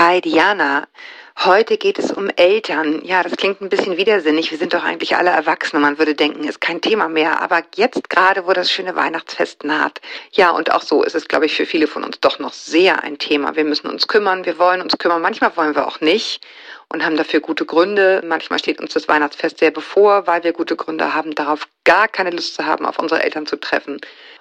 [0.00, 0.86] Hi Diana,
[1.44, 3.04] heute geht es um Eltern.
[3.04, 4.52] Ja, das klingt ein bisschen widersinnig.
[4.52, 5.82] Wir sind doch eigentlich alle Erwachsene.
[5.82, 7.42] Man würde denken, ist kein Thema mehr.
[7.42, 10.00] Aber jetzt gerade, wo das schöne Weihnachtsfest naht.
[10.30, 13.02] Ja, und auch so ist es, glaube ich, für viele von uns doch noch sehr
[13.02, 13.56] ein Thema.
[13.56, 15.20] Wir müssen uns kümmern, wir wollen uns kümmern.
[15.20, 16.46] Manchmal wollen wir auch nicht
[16.90, 18.22] und haben dafür gute Gründe.
[18.24, 22.30] Manchmal steht uns das Weihnachtsfest sehr bevor, weil wir gute Gründe haben, darauf gar keine
[22.30, 24.00] Lust zu haben, auf unsere Eltern zu treffen.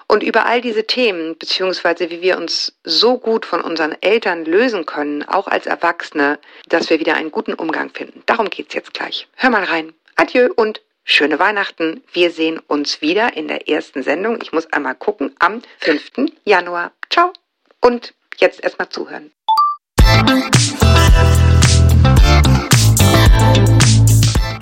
[0.10, 4.86] Und über all diese Themen, beziehungsweise wie wir uns so gut von unseren Eltern lösen
[4.86, 6.40] können, auch als Erwachsene,
[6.70, 8.24] dass wir wieder einen guten Umgang finden.
[8.26, 9.28] Darum geht's jetzt gleich.
[9.36, 9.94] Hör mal rein.
[10.16, 12.04] Adieu und schöne Weihnachten.
[12.14, 14.40] Wir sehen uns wieder in der ersten Sendung.
[14.42, 16.32] Ich muss einmal gucken, am 5.
[16.46, 16.94] Januar.
[17.10, 17.34] Ciao.
[17.82, 19.32] Und jetzt erstmal zuhören.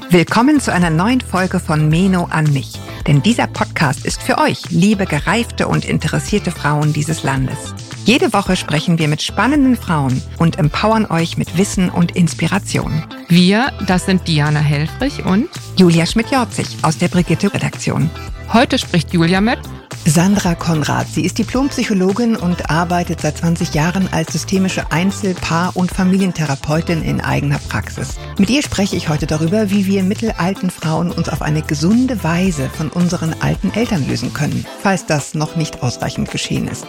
[0.09, 2.73] Willkommen zu einer neuen Folge von Meno an mich.
[3.07, 7.73] Denn dieser Podcast ist für euch, liebe gereifte und interessierte Frauen dieses Landes.
[8.05, 13.03] Jede Woche sprechen wir mit spannenden Frauen und empowern euch mit Wissen und Inspiration.
[13.29, 18.11] Wir, das sind Diana Helfrich und Julia Schmidt-Jorzig aus der Brigitte-Redaktion.
[18.53, 19.57] Heute spricht Julia mit
[20.05, 21.07] Sandra Konrad.
[21.07, 27.21] Sie ist Diplompsychologin und arbeitet seit 20 Jahren als systemische Einzel-, Paar- und Familientherapeutin in
[27.21, 28.09] eigener Praxis.
[28.37, 32.69] Mit ihr spreche ich heute darüber, wie wir mittelalten Frauen uns auf eine gesunde Weise
[32.69, 36.85] von unseren alten Eltern lösen können, falls das noch nicht ausreichend geschehen ist.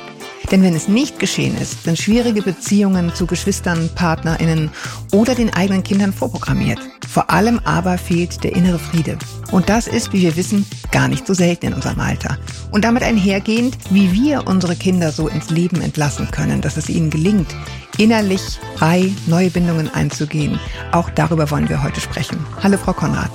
[0.51, 4.71] Denn wenn es nicht geschehen ist, sind schwierige Beziehungen zu Geschwistern, PartnerInnen
[5.13, 6.79] oder den eigenen Kindern vorprogrammiert.
[7.09, 9.19] Vor allem aber fehlt der innere Friede.
[9.51, 12.39] Und das ist, wie wir wissen, gar nicht so selten in unserem Alter.
[12.71, 17.11] Und damit einhergehend, wie wir unsere Kinder so ins Leben entlassen können, dass es ihnen
[17.11, 17.55] gelingt,
[17.99, 18.43] innerlich
[18.77, 20.61] frei neue Bindungen einzugehen.
[20.93, 22.39] Auch darüber wollen wir heute sprechen.
[22.63, 23.31] Hallo, Frau Konrad.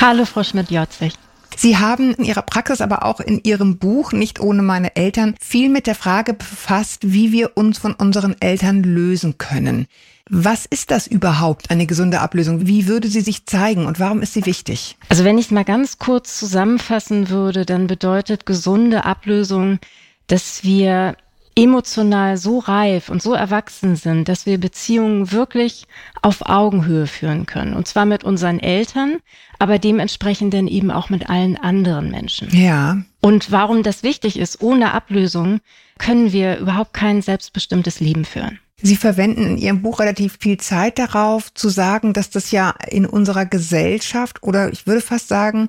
[0.00, 1.14] Hallo, Frau Schmidt-Jotzig.
[1.60, 5.68] Sie haben in Ihrer Praxis, aber auch in Ihrem Buch Nicht ohne meine Eltern viel
[5.68, 9.86] mit der Frage befasst, wie wir uns von unseren Eltern lösen können.
[10.30, 12.66] Was ist das überhaupt, eine gesunde Ablösung?
[12.66, 14.96] Wie würde sie sich zeigen und warum ist sie wichtig?
[15.10, 19.80] Also wenn ich mal ganz kurz zusammenfassen würde, dann bedeutet gesunde Ablösung,
[20.28, 21.14] dass wir
[21.60, 25.86] emotional so reif und so erwachsen sind, dass wir Beziehungen wirklich
[26.22, 27.74] auf Augenhöhe führen können.
[27.74, 29.18] Und zwar mit unseren Eltern,
[29.58, 32.48] aber dementsprechend dann eben auch mit allen anderen Menschen.
[32.50, 33.02] Ja.
[33.20, 35.60] Und warum das wichtig ist, ohne Ablösung
[35.98, 38.58] können wir überhaupt kein selbstbestimmtes Leben führen.
[38.82, 43.04] Sie verwenden in Ihrem Buch relativ viel Zeit darauf zu sagen, dass das ja in
[43.04, 45.68] unserer Gesellschaft oder ich würde fast sagen,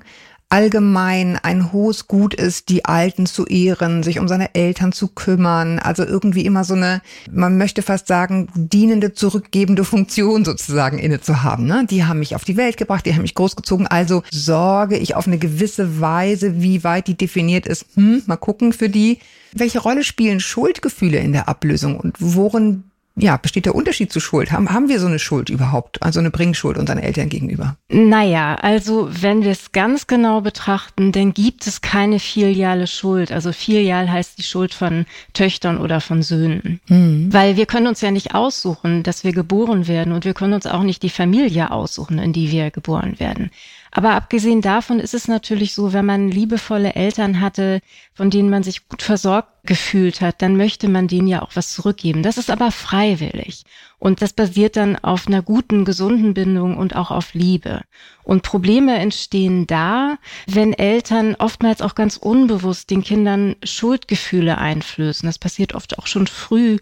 [0.52, 5.78] allgemein ein hohes Gut ist, die Alten zu ehren, sich um seine Eltern zu kümmern.
[5.78, 11.42] Also irgendwie immer so eine, man möchte fast sagen, dienende, zurückgebende Funktion sozusagen inne zu
[11.42, 11.64] haben.
[11.64, 11.86] Ne?
[11.88, 13.86] Die haben mich auf die Welt gebracht, die haben mich großgezogen.
[13.86, 17.86] Also sorge ich auf eine gewisse Weise, wie weit die definiert ist.
[17.94, 19.20] Hm, mal gucken für die.
[19.54, 24.52] Welche Rolle spielen Schuldgefühle in der Ablösung und worin ja, besteht der Unterschied zu Schuld?
[24.52, 27.76] Haben, haben wir so eine Schuld überhaupt, also eine Bringschuld unseren Eltern gegenüber?
[27.88, 33.30] Naja, also wenn wir es ganz genau betrachten, dann gibt es keine filiale Schuld.
[33.30, 36.80] Also filial heißt die Schuld von Töchtern oder von Söhnen.
[36.88, 37.32] Mhm.
[37.32, 40.66] Weil wir können uns ja nicht aussuchen, dass wir geboren werden und wir können uns
[40.66, 43.50] auch nicht die Familie aussuchen, in die wir geboren werden.
[43.94, 47.82] Aber abgesehen davon ist es natürlich so, wenn man liebevolle Eltern hatte,
[48.14, 51.72] von denen man sich gut versorgt gefühlt hat, dann möchte man denen ja auch was
[51.72, 52.22] zurückgeben.
[52.22, 53.64] Das ist aber freiwillig.
[53.98, 57.82] Und das basiert dann auf einer guten, gesunden Bindung und auch auf Liebe.
[58.24, 60.16] Und Probleme entstehen da,
[60.46, 65.26] wenn Eltern oftmals auch ganz unbewusst den Kindern Schuldgefühle einflößen.
[65.26, 66.78] Das passiert oft auch schon früh.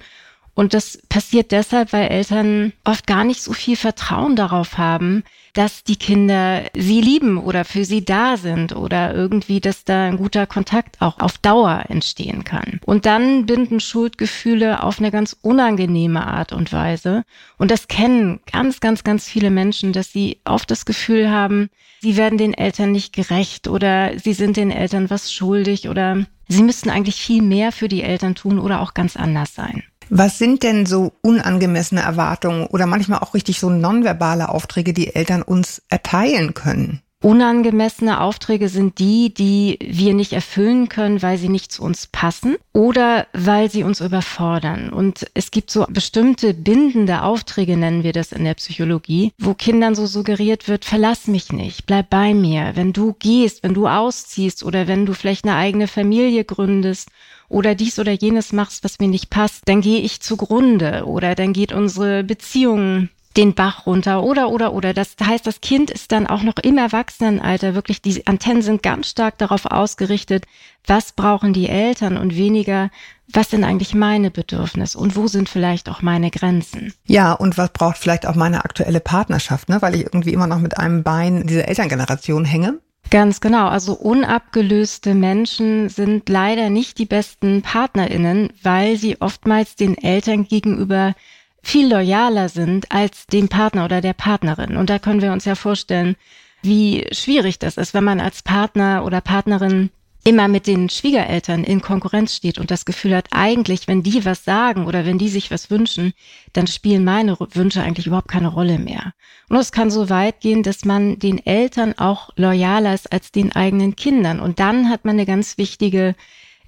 [0.54, 5.84] Und das passiert deshalb, weil Eltern oft gar nicht so viel Vertrauen darauf haben, dass
[5.84, 10.46] die Kinder sie lieben oder für sie da sind oder irgendwie, dass da ein guter
[10.46, 12.80] Kontakt auch auf Dauer entstehen kann.
[12.84, 17.24] Und dann binden Schuldgefühle auf eine ganz unangenehme Art und Weise.
[17.58, 22.16] Und das kennen ganz, ganz, ganz viele Menschen, dass sie oft das Gefühl haben, sie
[22.16, 26.90] werden den Eltern nicht gerecht oder sie sind den Eltern was schuldig oder sie müssten
[26.90, 29.82] eigentlich viel mehr für die Eltern tun oder auch ganz anders sein.
[30.12, 35.42] Was sind denn so unangemessene Erwartungen oder manchmal auch richtig so nonverbale Aufträge, die Eltern
[35.42, 37.00] uns erteilen können?
[37.22, 42.56] Unangemessene Aufträge sind die, die wir nicht erfüllen können, weil sie nicht zu uns passen
[42.72, 44.88] oder weil sie uns überfordern.
[44.88, 49.94] Und es gibt so bestimmte bindende Aufträge, nennen wir das in der Psychologie, wo Kindern
[49.94, 52.72] so suggeriert wird, verlass mich nicht, bleib bei mir.
[52.74, 57.10] Wenn du gehst, wenn du ausziehst oder wenn du vielleicht eine eigene Familie gründest
[57.50, 61.52] oder dies oder jenes machst, was mir nicht passt, dann gehe ich zugrunde oder dann
[61.52, 64.92] geht unsere Beziehung den Bach runter oder oder oder.
[64.92, 69.08] Das heißt, das Kind ist dann auch noch im Erwachsenenalter wirklich, die Antennen sind ganz
[69.08, 70.46] stark darauf ausgerichtet,
[70.86, 72.90] was brauchen die Eltern und weniger,
[73.32, 76.92] was sind eigentlich meine Bedürfnisse und wo sind vielleicht auch meine Grenzen?
[77.06, 79.80] Ja, und was braucht vielleicht auch meine aktuelle Partnerschaft, ne?
[79.80, 82.80] weil ich irgendwie immer noch mit einem Bein dieser Elterngeneration hänge?
[83.10, 83.68] Ganz genau.
[83.68, 91.14] Also unabgelöste Menschen sind leider nicht die besten Partnerinnen, weil sie oftmals den Eltern gegenüber
[91.62, 94.76] viel loyaler sind als dem Partner oder der Partnerin.
[94.76, 96.16] Und da können wir uns ja vorstellen,
[96.62, 99.90] wie schwierig das ist, wenn man als Partner oder Partnerin
[100.24, 104.44] immer mit den Schwiegereltern in Konkurrenz steht und das Gefühl hat, eigentlich, wenn die was
[104.44, 106.12] sagen oder wenn die sich was wünschen,
[106.52, 109.14] dann spielen meine Wünsche eigentlich überhaupt keine Rolle mehr.
[109.48, 113.52] Und es kann so weit gehen, dass man den Eltern auch loyaler ist als den
[113.52, 114.40] eigenen Kindern.
[114.40, 116.14] Und dann hat man eine ganz wichtige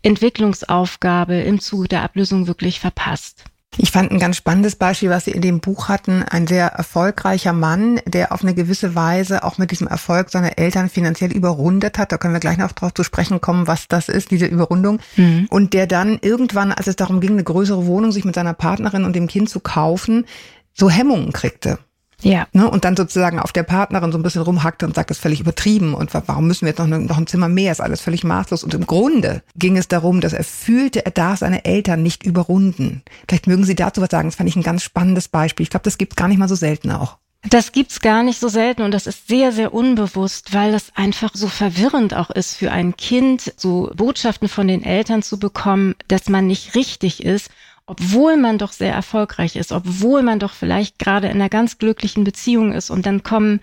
[0.02, 3.44] Entwicklungsaufgabe im Zuge der Ablösung wirklich verpasst.
[3.78, 6.22] Ich fand ein ganz spannendes Beispiel, was Sie in dem Buch hatten.
[6.22, 10.90] Ein sehr erfolgreicher Mann, der auf eine gewisse Weise auch mit diesem Erfolg seine Eltern
[10.90, 12.12] finanziell überrundet hat.
[12.12, 15.00] Da können wir gleich noch drauf zu sprechen kommen, was das ist, diese Überrundung.
[15.16, 15.46] Mhm.
[15.48, 19.04] Und der dann irgendwann, als es darum ging, eine größere Wohnung sich mit seiner Partnerin
[19.04, 20.26] und dem Kind zu kaufen,
[20.74, 21.78] so Hemmungen kriegte.
[22.22, 22.46] Ja.
[22.52, 25.22] Ne, und dann sozusagen auf der Partnerin so ein bisschen rumhackte und sagt, das ist
[25.22, 28.24] völlig übertrieben und warum müssen wir jetzt noch, noch ein Zimmer mehr, ist alles völlig
[28.24, 28.64] maßlos.
[28.64, 33.02] Und im Grunde ging es darum, dass er fühlte, er darf seine Eltern nicht überrunden.
[33.28, 35.64] Vielleicht mögen Sie dazu was sagen, das fand ich ein ganz spannendes Beispiel.
[35.64, 37.18] Ich glaube, das gibt gar nicht mal so selten auch.
[37.50, 41.32] Das gibt's gar nicht so selten und das ist sehr, sehr unbewusst, weil das einfach
[41.34, 46.28] so verwirrend auch ist für ein Kind, so Botschaften von den Eltern zu bekommen, dass
[46.28, 47.50] man nicht richtig ist
[47.86, 52.24] obwohl man doch sehr erfolgreich ist, obwohl man doch vielleicht gerade in einer ganz glücklichen
[52.24, 53.60] Beziehung ist und dann kommen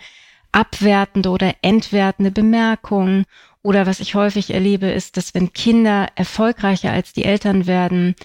[0.52, 3.26] abwertende oder entwertende Bemerkungen
[3.62, 8.16] oder was ich häufig erlebe, ist, dass wenn Kinder erfolgreicher als die Eltern werden,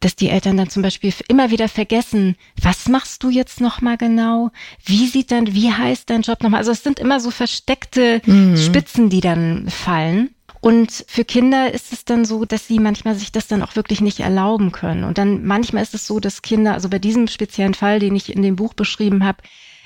[0.00, 4.50] dass die Eltern dann zum Beispiel immer wieder vergessen, was machst du jetzt nochmal genau?
[4.84, 6.58] Wie sieht dann, wie heißt dein Job nochmal?
[6.58, 8.56] Also es sind immer so versteckte mhm.
[8.56, 10.33] Spitzen, die dann fallen.
[10.64, 14.00] Und für Kinder ist es dann so, dass sie manchmal sich das dann auch wirklich
[14.00, 15.04] nicht erlauben können.
[15.04, 18.34] Und dann manchmal ist es so, dass Kinder, also bei diesem speziellen Fall, den ich
[18.34, 19.42] in dem Buch beschrieben habe,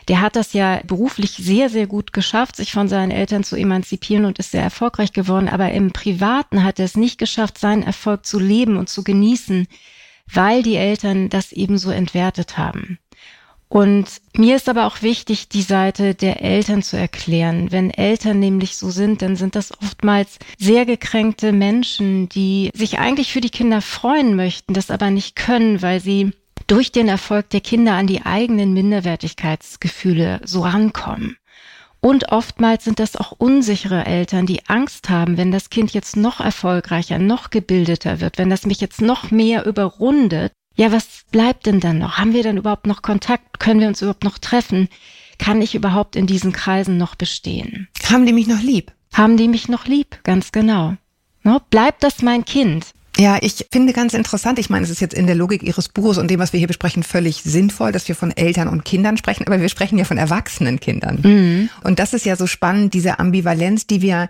[0.06, 4.24] der hat das ja beruflich sehr, sehr gut geschafft, sich von seinen Eltern zu emanzipieren
[4.24, 5.48] und ist sehr erfolgreich geworden.
[5.48, 9.66] Aber im Privaten hat er es nicht geschafft, seinen Erfolg zu leben und zu genießen,
[10.32, 13.00] weil die Eltern das eben so entwertet haben.
[13.68, 17.70] Und mir ist aber auch wichtig, die Seite der Eltern zu erklären.
[17.70, 23.30] Wenn Eltern nämlich so sind, dann sind das oftmals sehr gekränkte Menschen, die sich eigentlich
[23.30, 26.32] für die Kinder freuen möchten, das aber nicht können, weil sie
[26.66, 31.36] durch den Erfolg der Kinder an die eigenen Minderwertigkeitsgefühle so rankommen.
[32.00, 36.40] Und oftmals sind das auch unsichere Eltern, die Angst haben, wenn das Kind jetzt noch
[36.40, 41.80] erfolgreicher, noch gebildeter wird, wenn das mich jetzt noch mehr überrundet, ja, was bleibt denn
[41.80, 42.18] dann noch?
[42.18, 43.58] Haben wir denn überhaupt noch Kontakt?
[43.58, 44.88] Können wir uns überhaupt noch treffen?
[45.36, 47.88] Kann ich überhaupt in diesen Kreisen noch bestehen?
[48.08, 48.92] Haben die mich noch lieb?
[49.12, 50.20] Haben die mich noch lieb?
[50.22, 50.94] Ganz genau.
[51.42, 51.60] No?
[51.70, 52.86] Bleibt das mein Kind?
[53.16, 56.18] Ja, ich finde ganz interessant, ich meine, es ist jetzt in der Logik Ihres Buches
[56.18, 59.44] und dem, was wir hier besprechen, völlig sinnvoll, dass wir von Eltern und Kindern sprechen,
[59.48, 61.18] aber wir sprechen ja von erwachsenen Kindern.
[61.24, 61.70] Mhm.
[61.82, 64.28] Und das ist ja so spannend, diese Ambivalenz, die wir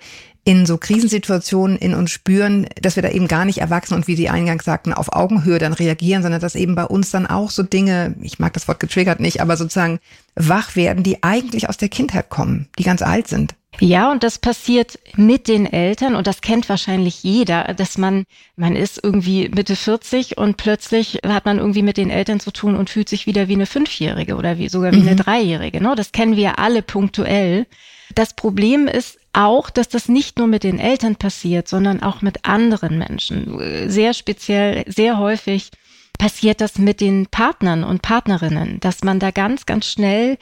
[0.49, 4.17] in so Krisensituationen in uns spüren, dass wir da eben gar nicht erwachsen und wie
[4.17, 7.62] Sie eingangs sagten, auf Augenhöhe dann reagieren, sondern dass eben bei uns dann auch so
[7.62, 9.99] Dinge, ich mag das Wort getriggert nicht, aber sozusagen
[10.37, 13.56] wach werden, die eigentlich aus der Kindheit kommen, die ganz alt sind.
[13.79, 18.25] Ja, und das passiert mit den Eltern und das kennt wahrscheinlich jeder, dass man,
[18.56, 22.75] man ist irgendwie Mitte 40 und plötzlich hat man irgendwie mit den Eltern zu tun
[22.75, 25.09] und fühlt sich wieder wie eine Fünfjährige oder wie sogar wie mhm.
[25.09, 25.82] eine Dreijährige.
[25.82, 25.93] Ne?
[25.94, 27.67] Das kennen wir alle punktuell.
[28.15, 32.44] Das Problem ist auch, dass das nicht nur mit den Eltern passiert, sondern auch mit
[32.44, 33.89] anderen Menschen.
[33.89, 35.70] Sehr speziell, sehr häufig
[36.19, 40.37] passiert das mit den Partnern und Partnerinnen, dass man da ganz, ganz schnell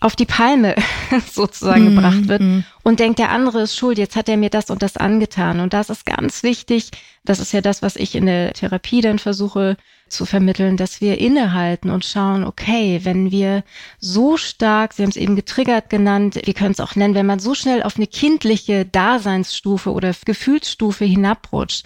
[0.00, 0.74] auf die Palme
[1.32, 2.60] sozusagen mm, gebracht wird mm.
[2.82, 5.60] und denkt, der andere ist schuld, jetzt hat er mir das und das angetan.
[5.60, 6.90] Und das ist ganz wichtig.
[7.24, 9.76] Das ist ja das, was ich in der Therapie dann versuche
[10.12, 13.64] zu vermitteln, dass wir innehalten und schauen, okay, wenn wir
[13.98, 17.40] so stark, Sie haben es eben getriggert genannt, wir können es auch nennen, wenn man
[17.40, 21.84] so schnell auf eine kindliche Daseinsstufe oder Gefühlsstufe hinabrutscht,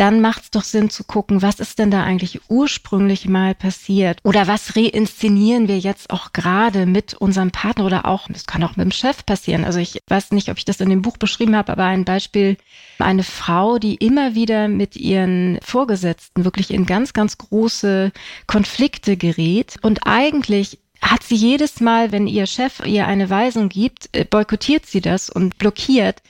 [0.00, 4.18] dann macht es doch Sinn zu gucken, was ist denn da eigentlich ursprünglich mal passiert?
[4.24, 8.76] Oder was reinszenieren wir jetzt auch gerade mit unserem Partner oder auch, es kann auch
[8.76, 9.62] mit dem Chef passieren.
[9.62, 12.56] Also ich weiß nicht, ob ich das in dem Buch beschrieben habe, aber ein Beispiel,
[12.98, 18.10] eine Frau, die immer wieder mit ihren Vorgesetzten wirklich in ganz, ganz große
[18.46, 24.08] Konflikte gerät und eigentlich hat sie jedes Mal, wenn ihr Chef ihr eine Weisung gibt,
[24.12, 26.22] äh, boykottiert sie das und blockiert,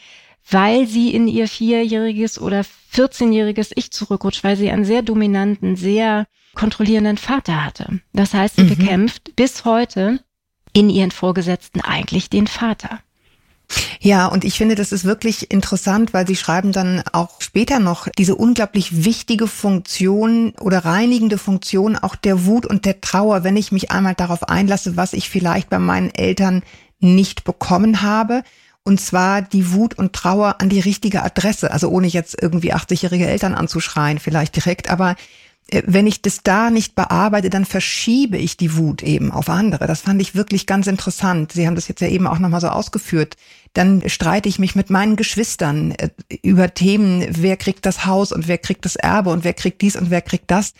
[0.50, 6.26] weil sie in ihr vierjähriges oder 14-jähriges Ich zurückrutscht, weil sie einen sehr dominanten, sehr
[6.54, 8.00] kontrollierenden Vater hatte.
[8.12, 8.76] Das heißt, sie mhm.
[8.76, 10.20] bekämpft bis heute
[10.72, 13.00] in ihren Vorgesetzten eigentlich den Vater.
[14.00, 18.08] Ja, und ich finde, das ist wirklich interessant, weil Sie schreiben dann auch später noch
[18.18, 23.70] diese unglaublich wichtige Funktion oder reinigende Funktion auch der Wut und der Trauer, wenn ich
[23.70, 26.62] mich einmal darauf einlasse, was ich vielleicht bei meinen Eltern
[26.98, 28.42] nicht bekommen habe.
[28.84, 31.70] Und zwar die Wut und Trauer an die richtige Adresse.
[31.70, 35.16] Also ohne jetzt irgendwie 80-jährige Eltern anzuschreien, vielleicht direkt, aber
[35.70, 39.86] äh, wenn ich das da nicht bearbeite, dann verschiebe ich die Wut eben auf andere.
[39.86, 41.52] Das fand ich wirklich ganz interessant.
[41.52, 43.36] Sie haben das jetzt ja eben auch nochmal so ausgeführt.
[43.74, 46.08] Dann streite ich mich mit meinen Geschwistern äh,
[46.42, 49.96] über Themen, wer kriegt das Haus und wer kriegt das Erbe und wer kriegt dies
[49.96, 50.72] und wer kriegt das.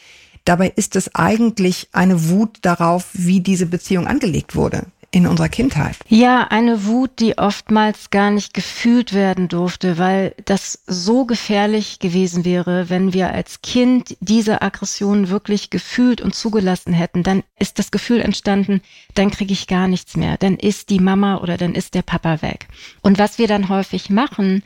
[0.47, 5.97] Dabei ist es eigentlich eine Wut darauf, wie diese Beziehung angelegt wurde in unserer Kindheit.
[6.09, 12.45] Ja, eine Wut, die oftmals gar nicht gefühlt werden durfte, weil das so gefährlich gewesen
[12.45, 17.25] wäre, wenn wir als Kind diese Aggression wirklich gefühlt und zugelassen hätten.
[17.25, 18.83] Dann ist das Gefühl entstanden,
[19.15, 22.41] dann kriege ich gar nichts mehr, dann ist die Mama oder dann ist der Papa
[22.41, 22.69] weg.
[23.01, 24.63] Und was wir dann häufig machen,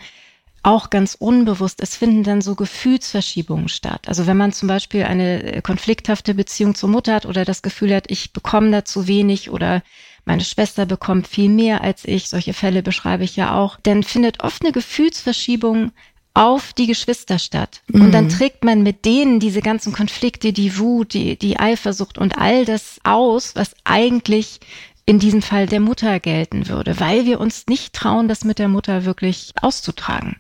[0.65, 4.09] auch ganz unbewusst, es finden dann so Gefühlsverschiebungen statt.
[4.09, 8.11] Also wenn man zum Beispiel eine konflikthafte Beziehung zur Mutter hat oder das Gefühl hat,
[8.11, 9.83] ich bekomme da zu wenig oder
[10.25, 14.43] meine Schwester bekommt viel mehr als ich, solche Fälle beschreibe ich ja auch, dann findet
[14.43, 15.93] oft eine Gefühlsverschiebung
[16.35, 17.83] auf die Geschwister statt.
[17.93, 18.31] Und dann mhm.
[18.31, 22.99] trägt man mit denen diese ganzen Konflikte, die Wut, die, die Eifersucht und all das
[23.05, 24.59] aus, was eigentlich
[25.07, 28.69] in diesem Fall der Mutter gelten würde, weil wir uns nicht trauen, das mit der
[28.69, 30.37] Mutter wirklich auszutragen.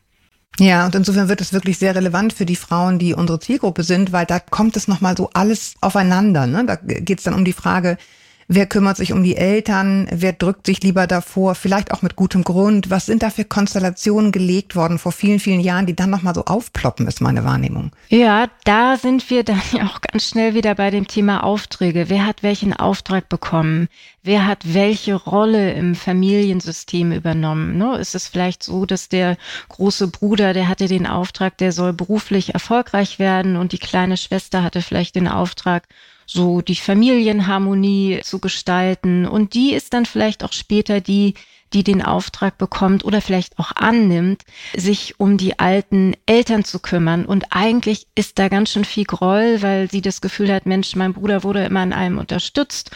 [0.58, 4.12] Ja, und insofern wird es wirklich sehr relevant für die Frauen, die unsere Zielgruppe sind,
[4.12, 6.46] weil da kommt es nochmal so alles aufeinander.
[6.46, 6.64] Ne?
[6.64, 7.98] Da geht es dann um die Frage,
[8.48, 10.06] Wer kümmert sich um die Eltern?
[10.10, 11.54] Wer drückt sich lieber davor?
[11.54, 12.90] Vielleicht auch mit gutem Grund.
[12.90, 16.44] Was sind da für Konstellationen gelegt worden vor vielen, vielen Jahren, die dann nochmal so
[16.44, 17.92] aufploppen, ist meine Wahrnehmung.
[18.08, 22.08] Ja, da sind wir dann ja auch ganz schnell wieder bei dem Thema Aufträge.
[22.08, 23.88] Wer hat welchen Auftrag bekommen?
[24.22, 27.78] Wer hat welche Rolle im Familiensystem übernommen?
[27.78, 27.96] Ne?
[27.98, 29.36] Ist es vielleicht so, dass der
[29.68, 34.62] große Bruder, der hatte den Auftrag, der soll beruflich erfolgreich werden und die kleine Schwester
[34.62, 35.84] hatte vielleicht den Auftrag,
[36.26, 39.26] so die Familienharmonie zu gestalten.
[39.26, 41.34] Und die ist dann vielleicht auch später die,
[41.72, 44.42] die den Auftrag bekommt oder vielleicht auch annimmt,
[44.76, 47.26] sich um die alten Eltern zu kümmern.
[47.26, 51.14] Und eigentlich ist da ganz schön viel Groll, weil sie das Gefühl hat, Mensch, mein
[51.14, 52.90] Bruder wurde immer in allem unterstützt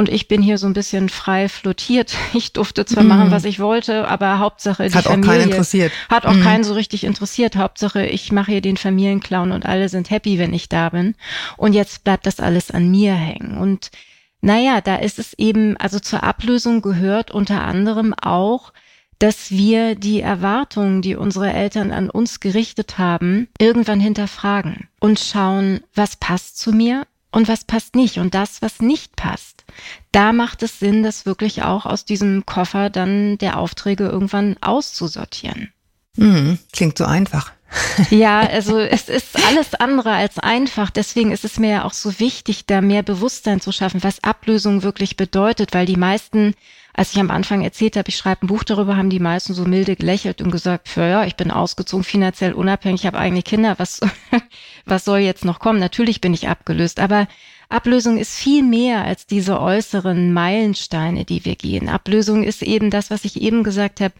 [0.00, 2.16] und ich bin hier so ein bisschen frei flottiert.
[2.32, 3.08] Ich durfte zwar mm.
[3.08, 5.28] machen, was ich wollte, aber Hauptsache die hat Familie.
[5.28, 5.92] Hat auch keinen interessiert.
[6.08, 6.42] Hat auch mm.
[6.42, 7.56] keinen so richtig interessiert.
[7.56, 11.16] Hauptsache ich mache hier den Familienclown und alle sind happy, wenn ich da bin.
[11.58, 13.58] Und jetzt bleibt das alles an mir hängen.
[13.58, 13.90] Und
[14.40, 18.72] naja, da ist es eben, also zur Ablösung gehört unter anderem auch,
[19.18, 25.80] dass wir die Erwartungen, die unsere Eltern an uns gerichtet haben, irgendwann hinterfragen und schauen,
[25.94, 28.18] was passt zu mir und was passt nicht.
[28.18, 29.64] Und das, was nicht passt,
[30.12, 35.72] da macht es Sinn, das wirklich auch aus diesem Koffer dann der Aufträge irgendwann auszusortieren.
[36.16, 37.52] Mhm, klingt so einfach.
[38.10, 40.90] ja, also es ist alles andere als einfach.
[40.90, 44.82] Deswegen ist es mir ja auch so wichtig, da mehr Bewusstsein zu schaffen, was Ablösung
[44.82, 46.54] wirklich bedeutet, weil die meisten,
[46.94, 49.64] als ich am Anfang erzählt habe, ich schreibe ein Buch darüber, haben die meisten so
[49.64, 54.00] milde gelächelt und gesagt, ja, ich bin ausgezogen, finanziell unabhängig, ich habe eigene Kinder, was,
[54.84, 55.78] was soll jetzt noch kommen?
[55.78, 57.28] Natürlich bin ich abgelöst, aber
[57.70, 61.88] Ablösung ist viel mehr als diese äußeren Meilensteine, die wir gehen.
[61.88, 64.14] Ablösung ist eben das, was ich eben gesagt habe,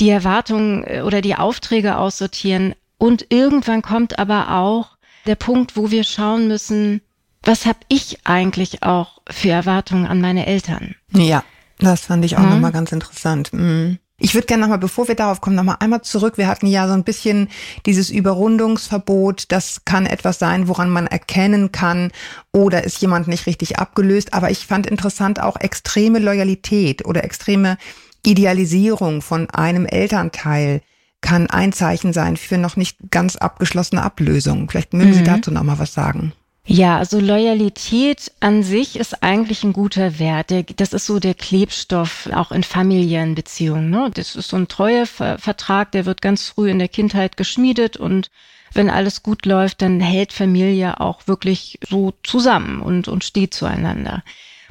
[0.00, 2.74] die Erwartungen äh, oder die Aufträge aussortieren.
[2.98, 7.00] Und irgendwann kommt aber auch der Punkt, wo wir schauen müssen,
[7.42, 10.96] was habe ich eigentlich auch für Erwartungen an meine Eltern?
[11.12, 11.44] Ja,
[11.78, 12.50] das fand ich auch hm?
[12.50, 13.52] nochmal ganz interessant.
[13.52, 13.98] Mhm.
[14.18, 16.38] Ich würde gerne nochmal, bevor wir darauf kommen, nochmal einmal zurück.
[16.38, 17.48] Wir hatten ja so ein bisschen
[17.84, 19.52] dieses Überrundungsverbot.
[19.52, 22.12] Das kann etwas sein, woran man erkennen kann,
[22.50, 24.32] oder ist jemand nicht richtig abgelöst.
[24.32, 27.76] Aber ich fand interessant auch extreme Loyalität oder extreme
[28.24, 30.80] Idealisierung von einem Elternteil
[31.20, 34.70] kann ein Zeichen sein für noch nicht ganz abgeschlossene Ablösung.
[34.70, 35.14] Vielleicht mögen mhm.
[35.14, 36.32] Sie dazu nochmal was sagen.
[36.68, 40.52] Ja, also Loyalität an sich ist eigentlich ein guter Wert.
[40.80, 43.88] Das ist so der Klebstoff auch in familiären Beziehungen.
[43.88, 44.10] Ne?
[44.12, 48.30] Das ist so ein Treuevertrag, der wird ganz früh in der Kindheit geschmiedet und
[48.72, 54.24] wenn alles gut läuft, dann hält Familie auch wirklich so zusammen und, und steht zueinander.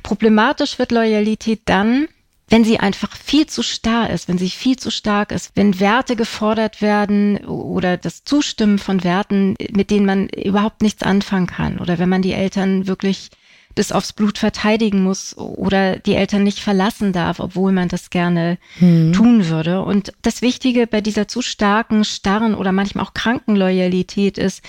[0.03, 2.09] Problematisch wird Loyalität dann,
[2.47, 6.15] wenn sie einfach viel zu starr ist, wenn sie viel zu stark ist, wenn Werte
[6.15, 11.97] gefordert werden oder das Zustimmen von Werten, mit denen man überhaupt nichts anfangen kann oder
[11.97, 13.29] wenn man die Eltern wirklich
[13.73, 18.57] bis aufs Blut verteidigen muss oder die Eltern nicht verlassen darf, obwohl man das gerne
[18.79, 19.11] hm.
[19.11, 19.81] tun würde.
[19.81, 24.63] Und das Wichtige bei dieser zu starken, starren oder manchmal auch kranken Loyalität ist,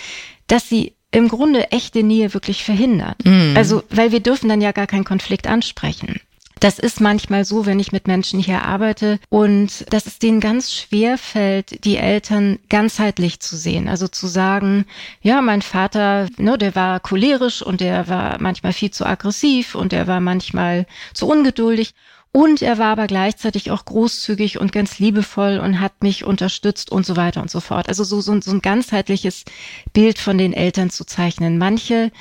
[0.49, 3.25] dass sie im Grunde echte Nähe wirklich verhindert.
[3.25, 3.55] Mhm.
[3.57, 6.21] Also, weil wir dürfen dann ja gar keinen Konflikt ansprechen.
[6.59, 10.73] Das ist manchmal so, wenn ich mit Menschen hier arbeite und dass es denen ganz
[10.73, 13.89] schwer fällt, die Eltern ganzheitlich zu sehen.
[13.89, 14.87] Also zu sagen,
[15.21, 19.93] ja, mein Vater, ne, der war cholerisch und der war manchmal viel zu aggressiv und
[19.93, 21.95] der war manchmal zu ungeduldig.
[22.33, 27.05] Und er war aber gleichzeitig auch großzügig und ganz liebevoll und hat mich unterstützt und
[27.05, 27.89] so weiter und so fort.
[27.89, 29.45] Also so, so, so ein ganzheitliches
[29.93, 31.59] Bild von den Eltern zu zeichnen.
[31.59, 32.13] Manche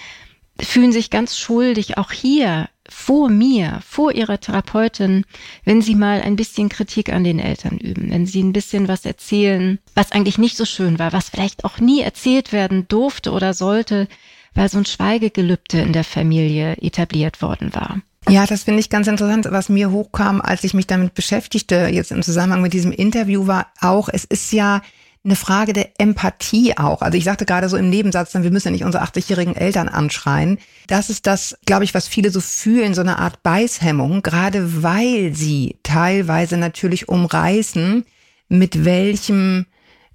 [0.62, 5.26] fühlen sich ganz schuldig, auch hier vor mir, vor ihrer Therapeutin,
[5.64, 9.06] wenn sie mal ein bisschen Kritik an den Eltern üben, wenn sie ein bisschen was
[9.06, 13.54] erzählen, was eigentlich nicht so schön war, was vielleicht auch nie erzählt werden durfte oder
[13.54, 14.08] sollte,
[14.54, 18.02] weil so ein Schweigegelübde in der Familie etabliert worden war.
[18.28, 19.48] Ja, das finde ich ganz interessant.
[19.52, 23.68] Was mir hochkam, als ich mich damit beschäftigte, jetzt im Zusammenhang mit diesem Interview, war
[23.82, 24.82] auch, es ist ja
[25.26, 27.02] eine Frage der Empathie auch.
[27.02, 29.90] Also ich sagte gerade so im Nebensatz, dann wir müssen ja nicht unsere 80-jährigen Eltern
[29.90, 30.60] anschreien.
[30.88, 35.34] Das ist das, glaube ich, was viele so fühlen, so eine Art Beißhemmung, gerade weil
[35.36, 38.06] sie teilweise natürlich umreißen,
[38.50, 39.66] mit welchem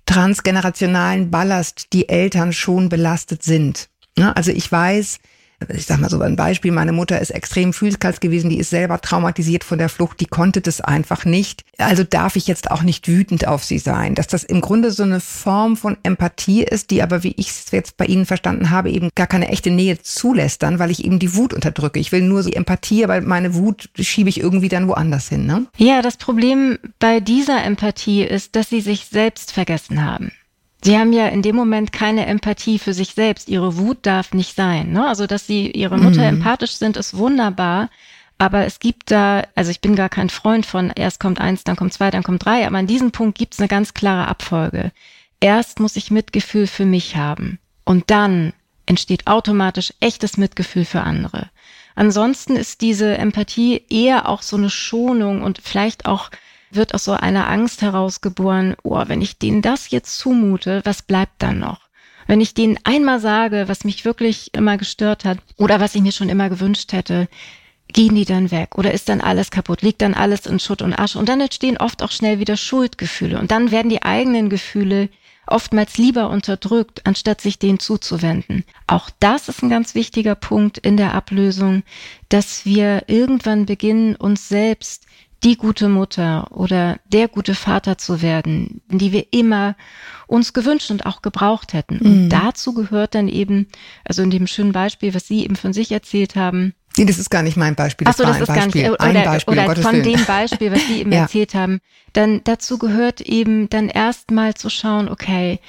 [0.07, 3.89] transgenerationalen Ballast die Eltern schon belastet sind.
[4.17, 5.19] Also ich weiß,
[5.69, 9.01] ich sag mal so ein Beispiel, meine Mutter ist extrem fühlskalt gewesen, die ist selber
[9.01, 11.65] traumatisiert von der Flucht, die konnte das einfach nicht.
[11.79, 14.15] Also darf ich jetzt auch nicht wütend auf sie sein.
[14.15, 17.71] Dass das im Grunde so eine Form von Empathie ist, die aber, wie ich es
[17.71, 21.19] jetzt bei Ihnen verstanden habe, eben gar keine echte Nähe zulässt dann, weil ich eben
[21.19, 22.01] die Wut unterdrücke.
[22.01, 25.47] Ich will nur die Empathie, aber meine Wut schiebe ich irgendwie dann woanders hin.
[25.47, 25.67] Ne?
[25.77, 30.33] Ja, das Problem bei dieser Empathie ist, dass sie sich selbst vergessen haben.
[30.83, 33.49] Sie haben ja in dem Moment keine Empathie für sich selbst.
[33.49, 34.93] Ihre Wut darf nicht sein.
[34.93, 35.07] Ne?
[35.07, 36.39] Also, dass Sie Ihre Mutter mhm.
[36.39, 37.91] empathisch sind, ist wunderbar.
[38.39, 41.77] Aber es gibt da, also ich bin gar kein Freund von, erst kommt eins, dann
[41.77, 42.67] kommt zwei, dann kommt drei.
[42.67, 44.93] Aber an diesem Punkt gibt es eine ganz klare Abfolge.
[45.41, 47.59] Erst muss ich Mitgefühl für mich haben.
[47.85, 48.55] Und dann
[48.87, 51.51] entsteht automatisch echtes Mitgefühl für andere.
[51.95, 56.31] Ansonsten ist diese Empathie eher auch so eine Schonung und vielleicht auch
[56.71, 61.43] wird aus so einer Angst herausgeboren, oh, wenn ich denen das jetzt zumute, was bleibt
[61.43, 61.89] dann noch?
[62.27, 66.13] Wenn ich denen einmal sage, was mich wirklich immer gestört hat oder was ich mir
[66.13, 67.29] schon immer gewünscht hätte,
[67.93, 70.97] gehen die dann weg oder ist dann alles kaputt, liegt dann alles in Schutt und
[70.97, 75.09] Asche und dann entstehen oft auch schnell wieder Schuldgefühle und dann werden die eigenen Gefühle
[75.47, 78.65] oftmals lieber unterdrückt, anstatt sich denen zuzuwenden.
[78.87, 81.83] Auch das ist ein ganz wichtiger Punkt in der Ablösung,
[82.29, 85.07] dass wir irgendwann beginnen, uns selbst
[85.43, 89.75] die gute Mutter oder der gute Vater zu werden, die wir immer
[90.27, 91.99] uns gewünscht und auch gebraucht hätten.
[91.99, 92.29] Und mhm.
[92.29, 93.67] dazu gehört dann eben,
[94.05, 97.31] also in dem schönen Beispiel, was Sie eben von sich erzählt haben, Nee, das ist
[97.31, 98.05] gar nicht mein Beispiel.
[98.05, 98.83] Das, Ach so, das ist Beispiel.
[98.83, 100.03] gar nicht, oder, ein Beispiel, oder um von Willen.
[100.03, 101.21] dem Beispiel, was Sie eben ja.
[101.21, 101.81] erzählt haben,
[102.13, 105.61] dann dazu gehört eben dann erstmal zu schauen, okay,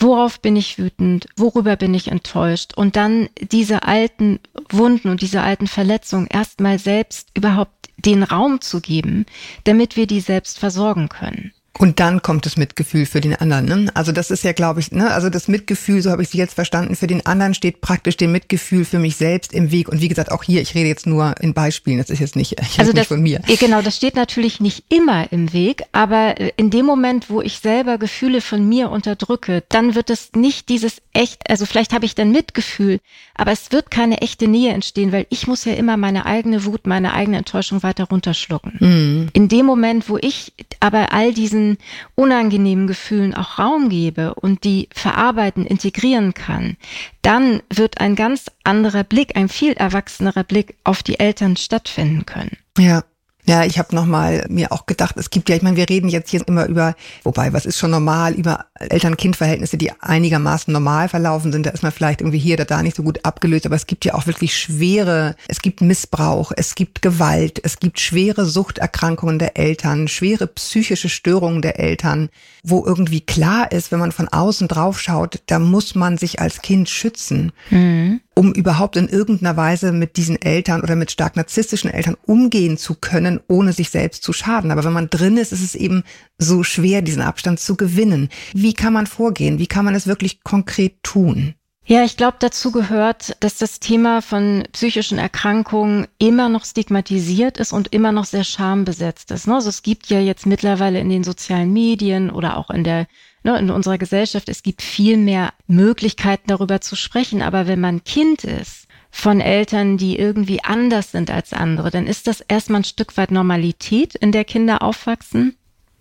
[0.00, 5.42] worauf bin ich wütend, worüber bin ich enttäuscht und dann diese alten Wunden und diese
[5.42, 9.26] alten Verletzungen erstmal selbst überhaupt den Raum zu geben,
[9.64, 11.52] damit wir die selbst versorgen können.
[11.78, 13.64] Und dann kommt das Mitgefühl für den anderen.
[13.64, 13.90] Ne?
[13.94, 15.10] Also das ist ja, glaube ich, ne?
[15.10, 18.32] also das Mitgefühl, so habe ich sie jetzt verstanden, für den anderen steht praktisch dem
[18.32, 19.88] Mitgefühl für mich selbst im Weg.
[19.88, 22.60] Und wie gesagt, auch hier, ich rede jetzt nur in Beispielen, das ist jetzt nicht,
[22.60, 23.40] ich also das, nicht von mir.
[23.60, 27.98] Genau, das steht natürlich nicht immer im Weg, aber in dem Moment, wo ich selber
[27.98, 32.32] Gefühle von mir unterdrücke, dann wird es nicht dieses echt, also vielleicht habe ich dann
[32.32, 32.98] Mitgefühl,
[33.34, 36.86] aber es wird keine echte Nähe entstehen, weil ich muss ja immer meine eigene Wut,
[36.86, 38.76] meine eigene Enttäuschung weiter runterschlucken.
[38.80, 39.28] Mhm.
[39.32, 41.78] In dem Moment, wo ich aber all diesen diesen
[42.14, 46.76] unangenehmen Gefühlen auch Raum gebe und die verarbeiten, integrieren kann,
[47.22, 52.56] dann wird ein ganz anderer Blick, ein viel erwachsenerer Blick auf die Eltern stattfinden können.
[52.78, 53.04] Ja.
[53.50, 56.30] Ja, ich habe nochmal mir auch gedacht, es gibt ja, ich meine, wir reden jetzt
[56.30, 61.66] hier immer über, wobei, was ist schon normal, über Eltern-Kind-Verhältnisse, die einigermaßen normal verlaufen sind.
[61.66, 64.04] Da ist man vielleicht irgendwie hier oder da nicht so gut abgelöst, aber es gibt
[64.04, 69.56] ja auch wirklich schwere, es gibt Missbrauch, es gibt Gewalt, es gibt schwere Suchterkrankungen der
[69.56, 72.28] Eltern, schwere psychische Störungen der Eltern,
[72.62, 76.62] wo irgendwie klar ist, wenn man von außen drauf schaut, da muss man sich als
[76.62, 77.50] Kind schützen.
[77.70, 82.78] Mhm um überhaupt in irgendeiner Weise mit diesen Eltern oder mit stark narzisstischen Eltern umgehen
[82.78, 84.70] zu können, ohne sich selbst zu schaden.
[84.70, 86.04] Aber wenn man drin ist, ist es eben
[86.38, 88.30] so schwer, diesen Abstand zu gewinnen.
[88.54, 89.58] Wie kann man vorgehen?
[89.58, 91.52] Wie kann man es wirklich konkret tun?
[91.84, 97.74] Ja, ich glaube, dazu gehört, dass das Thema von psychischen Erkrankungen immer noch stigmatisiert ist
[97.74, 99.48] und immer noch sehr schambesetzt ist.
[99.48, 99.56] Ne?
[99.56, 103.06] Also es gibt ja jetzt mittlerweile in den sozialen Medien oder auch in der
[103.42, 107.42] ne, in unserer Gesellschaft, es gibt viel mehr Möglichkeiten darüber zu sprechen.
[107.42, 112.26] Aber wenn man Kind ist, von Eltern, die irgendwie anders sind als andere, dann ist
[112.26, 115.56] das erstmal ein Stück weit Normalität, in der Kinder aufwachsen.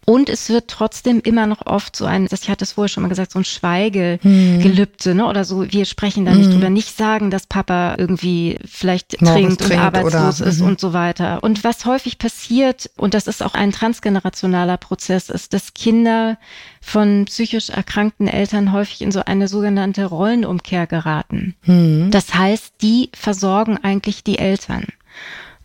[0.09, 3.09] Und es wird trotzdem immer noch oft so ein, ich hatte es vorher schon mal
[3.09, 5.17] gesagt, so ein Schweigegelübde, hm.
[5.17, 5.27] ne?
[5.27, 6.53] Oder so, wir sprechen da nicht hm.
[6.53, 6.71] drüber.
[6.71, 10.65] Nicht sagen, dass Papa irgendwie vielleicht trinkt, trinkt und arbeitslos oder, ist -hmm.
[10.65, 11.43] und so weiter.
[11.43, 16.39] Und was häufig passiert, und das ist auch ein transgenerationaler Prozess, ist, dass Kinder
[16.81, 21.53] von psychisch erkrankten Eltern häufig in so eine sogenannte Rollenumkehr geraten.
[21.65, 22.09] Hm.
[22.09, 24.87] Das heißt, die versorgen eigentlich die Eltern.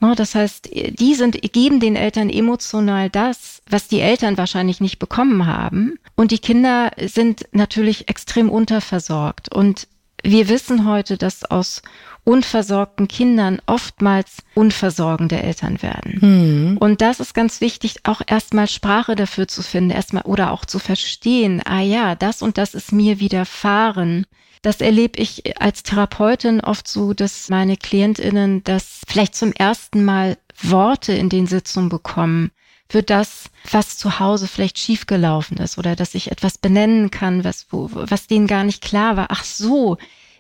[0.05, 4.99] Ne, das heißt, die sind, geben den Eltern emotional das, was die Eltern wahrscheinlich nicht
[4.99, 5.99] bekommen haben.
[6.15, 9.55] Und die Kinder sind natürlich extrem unterversorgt.
[9.55, 9.89] Und
[10.23, 11.81] wir wissen heute, dass aus
[12.25, 16.21] unversorgten Kindern oftmals unversorgende Eltern werden.
[16.21, 16.77] Hm.
[16.79, 20.79] Und das ist ganz wichtig, auch erstmal Sprache dafür zu finden, erstmal oder auch zu
[20.79, 24.27] verstehen, ah ja, das und das ist mir widerfahren.
[24.65, 30.39] Das erlebe ich als Therapeutin oft so, dass meine Klientinnen das vielleicht zum ersten Mal
[30.59, 32.51] Worte in den Sitzungen bekommen
[32.89, 37.67] für das, was zu Hause vielleicht schiefgelaufen ist oder dass ich etwas benennen kann, was,
[37.69, 39.27] wo, was denen gar nicht klar war.
[39.29, 39.99] Ach so,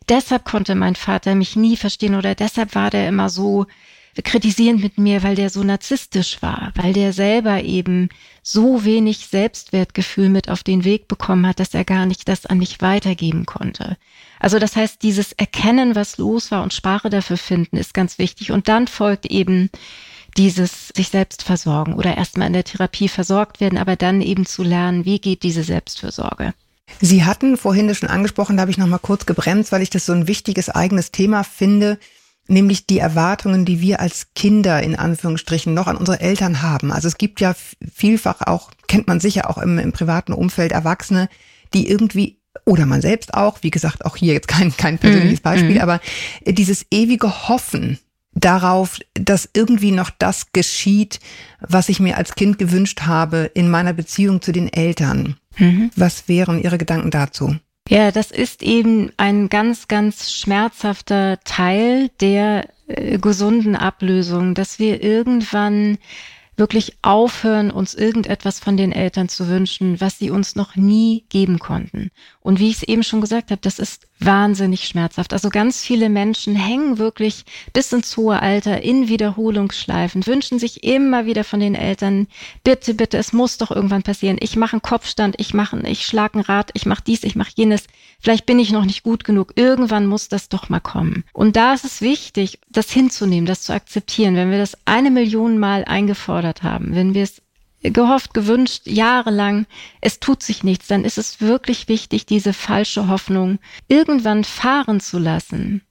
[0.08, 3.66] deshalb konnte mein Vater mich nie verstehen oder deshalb war der immer so
[4.22, 8.08] kritisierend mit mir, weil der so narzisstisch war, weil der selber eben
[8.42, 12.58] so wenig Selbstwertgefühl mit auf den Weg bekommen hat, dass er gar nicht das an
[12.58, 13.96] mich weitergeben konnte.
[14.38, 18.52] Also das heißt, dieses Erkennen, was los war und Sprache dafür finden, ist ganz wichtig.
[18.52, 19.70] Und dann folgt eben
[20.36, 24.62] dieses sich selbst versorgen oder erstmal in der Therapie versorgt werden, aber dann eben zu
[24.62, 26.54] lernen, wie geht diese Selbstfürsorge.
[27.00, 29.90] Sie hatten vorhin das schon angesprochen, da habe ich noch mal kurz gebremst, weil ich
[29.90, 31.98] das so ein wichtiges eigenes Thema finde
[32.46, 36.92] nämlich die Erwartungen, die wir als Kinder in Anführungsstrichen noch an unsere Eltern haben.
[36.92, 37.54] Also es gibt ja
[37.94, 41.28] vielfach auch, kennt man sicher auch im, im privaten Umfeld Erwachsene,
[41.72, 45.42] die irgendwie oder man selbst auch, wie gesagt, auch hier jetzt kein, kein persönliches mhm.
[45.42, 45.80] Beispiel, mhm.
[45.80, 46.00] aber
[46.46, 47.98] dieses ewige Hoffen
[48.32, 51.20] darauf, dass irgendwie noch das geschieht,
[51.60, 55.36] was ich mir als Kind gewünscht habe in meiner Beziehung zu den Eltern.
[55.56, 55.90] Mhm.
[55.94, 57.56] Was wären Ihre Gedanken dazu?
[57.88, 65.02] Ja, das ist eben ein ganz, ganz schmerzhafter Teil der äh, gesunden Ablösung, dass wir
[65.02, 65.98] irgendwann
[66.56, 71.58] wirklich aufhören, uns irgendetwas von den Eltern zu wünschen, was sie uns noch nie geben
[71.58, 72.10] konnten.
[72.40, 75.32] Und wie ich es eben schon gesagt habe, das ist wahnsinnig schmerzhaft.
[75.32, 81.26] Also ganz viele Menschen hängen wirklich bis ins hohe Alter in Wiederholungsschleifen, wünschen sich immer
[81.26, 82.28] wieder von den Eltern,
[82.62, 84.36] bitte, bitte, es muss doch irgendwann passieren.
[84.40, 87.52] Ich mache einen Kopfstand, ich mache, ich schlage ein Rad, ich mache dies, ich mache
[87.54, 87.84] jenes.
[88.20, 89.52] Vielleicht bin ich noch nicht gut genug.
[89.56, 91.24] Irgendwann muss das doch mal kommen.
[91.32, 94.36] Und da ist es wichtig, das hinzunehmen, das zu akzeptieren.
[94.36, 97.42] Wenn wir das eine Million Mal eingefordert haben, wenn wir es
[97.92, 99.66] gehofft, gewünscht, jahrelang,
[100.00, 105.18] es tut sich nichts, dann ist es wirklich wichtig, diese falsche Hoffnung irgendwann fahren zu
[105.18, 105.82] lassen.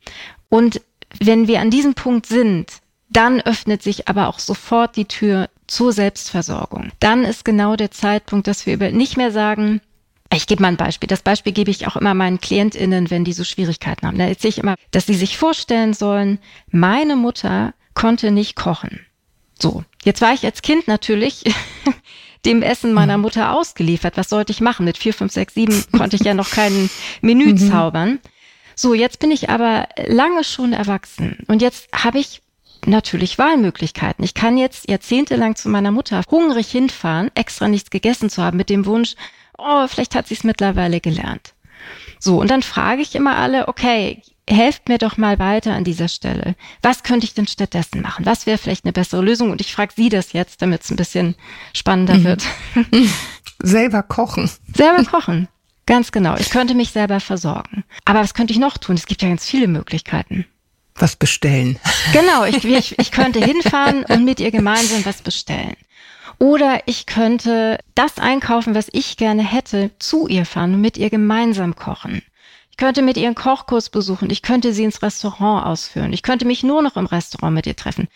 [0.50, 0.82] Und
[1.20, 2.68] wenn wir an diesem Punkt sind,
[3.10, 6.92] dann öffnet sich aber auch sofort die Tür zur Selbstversorgung.
[7.00, 9.82] Dann ist genau der Zeitpunkt, dass wir nicht mehr sagen,
[10.34, 11.08] ich gebe mal ein Beispiel.
[11.08, 14.18] Das Beispiel gebe ich auch immer meinen KlientInnen, wenn die so Schwierigkeiten haben.
[14.18, 16.40] Da erzähle ich immer, dass sie sich vorstellen sollen,
[16.72, 19.06] meine Mutter konnte nicht kochen.
[19.60, 21.44] So, jetzt war ich als Kind natürlich
[22.46, 23.24] dem Essen meiner mhm.
[23.24, 24.18] Mutter ausgeliefert.
[24.18, 24.86] Was sollte ich machen?
[24.86, 26.90] Mit vier, fünf, sechs, sieben konnte ich ja noch kein
[27.22, 27.58] Menü mhm.
[27.58, 28.20] zaubern.
[28.76, 32.42] So, jetzt bin ich aber lange schon erwachsen und jetzt habe ich
[32.86, 34.24] natürlich Wahlmöglichkeiten.
[34.24, 38.70] Ich kann jetzt jahrzehntelang zu meiner Mutter hungrig hinfahren, extra nichts gegessen zu haben, mit
[38.70, 39.16] dem Wunsch,
[39.58, 41.54] oh, vielleicht hat sie es mittlerweile gelernt.
[42.20, 46.08] So, und dann frage ich immer alle, okay, helft mir doch mal weiter an dieser
[46.08, 46.56] Stelle.
[46.82, 48.26] Was könnte ich denn stattdessen machen?
[48.26, 49.52] Was wäre vielleicht eine bessere Lösung?
[49.52, 51.36] Und ich frage Sie das jetzt, damit es ein bisschen
[51.74, 52.24] spannender mhm.
[52.24, 52.44] wird.
[53.64, 54.50] Selber kochen.
[54.74, 55.48] Selber kochen.
[55.86, 56.36] Ganz genau.
[56.38, 57.84] Ich könnte mich selber versorgen.
[58.06, 58.96] Aber was könnte ich noch tun?
[58.96, 60.46] Es gibt ja ganz viele Möglichkeiten.
[60.96, 61.80] Was bestellen.
[62.14, 65.76] Genau, ich, ich, ich könnte hinfahren und mit ihr gemeinsam was bestellen.
[66.40, 71.10] Oder ich könnte das einkaufen, was ich gerne hätte, zu ihr fahren und mit ihr
[71.10, 72.22] gemeinsam kochen.
[72.74, 74.32] Ich könnte mit ihr einen Kochkurs besuchen.
[74.32, 76.12] Ich könnte sie ins Restaurant ausführen.
[76.12, 78.08] Ich könnte mich nur noch im Restaurant mit ihr treffen.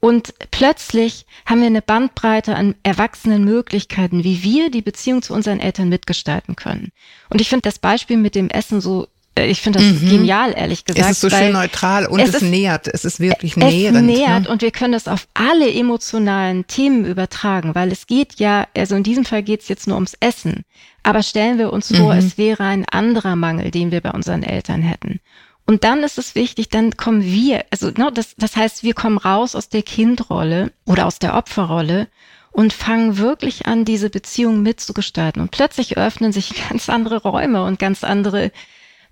[0.00, 5.60] Und plötzlich haben wir eine Bandbreite an erwachsenen Möglichkeiten, wie wir die Beziehung zu unseren
[5.60, 6.92] Eltern mitgestalten können.
[7.28, 9.06] Und ich finde das Beispiel mit dem Essen so
[9.38, 10.08] ich finde das mhm.
[10.08, 11.04] genial, ehrlich gesagt.
[11.04, 12.88] Es ist so schön neutral und es, es ist, nährt.
[12.88, 14.10] Es ist wirklich nährend.
[14.10, 14.48] Es nährt ne?
[14.48, 19.02] und wir können das auf alle emotionalen Themen übertragen, weil es geht ja, also in
[19.02, 20.64] diesem Fall geht es jetzt nur ums Essen.
[21.02, 22.18] Aber stellen wir uns vor, mhm.
[22.18, 25.20] es wäre ein anderer Mangel, den wir bei unseren Eltern hätten.
[25.66, 29.18] Und dann ist es wichtig, dann kommen wir, also no, das, das heißt, wir kommen
[29.18, 32.08] raus aus der Kindrolle oder aus der Opferrolle
[32.52, 35.42] und fangen wirklich an, diese Beziehung mitzugestalten.
[35.42, 38.52] Und plötzlich öffnen sich ganz andere Räume und ganz andere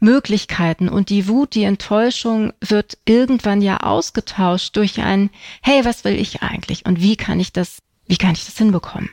[0.05, 5.31] Möglichkeiten und die Wut, die Enttäuschung wird irgendwann ja ausgetauscht durch ein
[5.63, 9.11] Hey, was will ich eigentlich und wie kann ich das, wie kann ich das hinbekommen?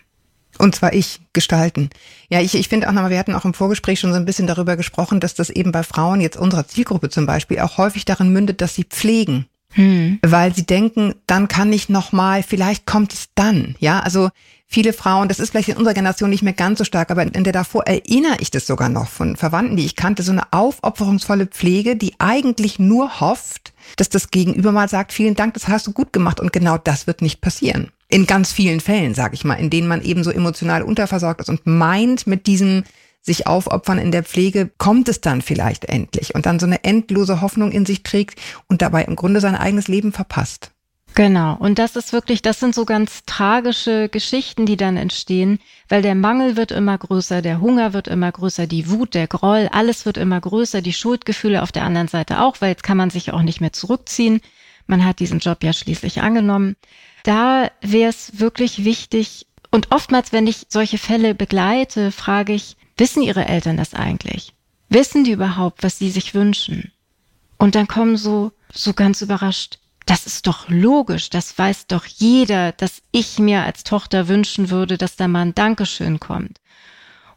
[0.57, 1.89] Und zwar ich, gestalten.
[2.29, 4.45] Ja, ich, ich finde auch nochmal, wir hatten auch im Vorgespräch schon so ein bisschen
[4.45, 8.31] darüber gesprochen, dass das eben bei Frauen, jetzt unserer Zielgruppe zum Beispiel, auch häufig darin
[8.31, 9.47] mündet, dass sie pflegen.
[9.73, 10.19] Hm.
[10.21, 13.75] Weil sie denken, dann kann ich nochmal, vielleicht kommt es dann.
[13.79, 14.29] Ja, also
[14.71, 17.43] viele Frauen, das ist vielleicht in unserer Generation nicht mehr ganz so stark, aber in
[17.43, 21.47] der davor erinnere ich das sogar noch von Verwandten, die ich kannte, so eine aufopferungsvolle
[21.47, 25.91] Pflege, die eigentlich nur hofft, dass das Gegenüber mal sagt, vielen Dank, das hast du
[25.91, 29.55] gut gemacht und genau das wird nicht passieren in ganz vielen Fällen, sage ich mal,
[29.55, 32.83] in denen man eben so emotional unterversorgt ist und meint, mit diesem
[33.21, 37.39] sich aufopfern in der Pflege kommt es dann vielleicht endlich und dann so eine endlose
[37.41, 40.71] Hoffnung in sich trägt und dabei im Grunde sein eigenes Leben verpasst.
[41.13, 41.55] Genau.
[41.57, 46.15] Und das ist wirklich, das sind so ganz tragische Geschichten, die dann entstehen, weil der
[46.15, 50.17] Mangel wird immer größer, der Hunger wird immer größer, die Wut, der Groll, alles wird
[50.17, 53.41] immer größer, die Schuldgefühle auf der anderen Seite auch, weil jetzt kann man sich auch
[53.41, 54.39] nicht mehr zurückziehen.
[54.87, 56.75] Man hat diesen Job ja schließlich angenommen.
[57.23, 63.23] Da wäre es wirklich wichtig, und oftmals, wenn ich solche Fälle begleite, frage ich, wissen
[63.23, 64.53] Ihre Eltern das eigentlich?
[64.89, 66.91] Wissen die überhaupt, was sie sich wünschen?
[67.57, 69.79] Und dann kommen so, so ganz überrascht,
[70.11, 74.97] das ist doch logisch, das weiß doch jeder, dass ich mir als Tochter wünschen würde,
[74.97, 76.57] dass da mal ein Dankeschön kommt.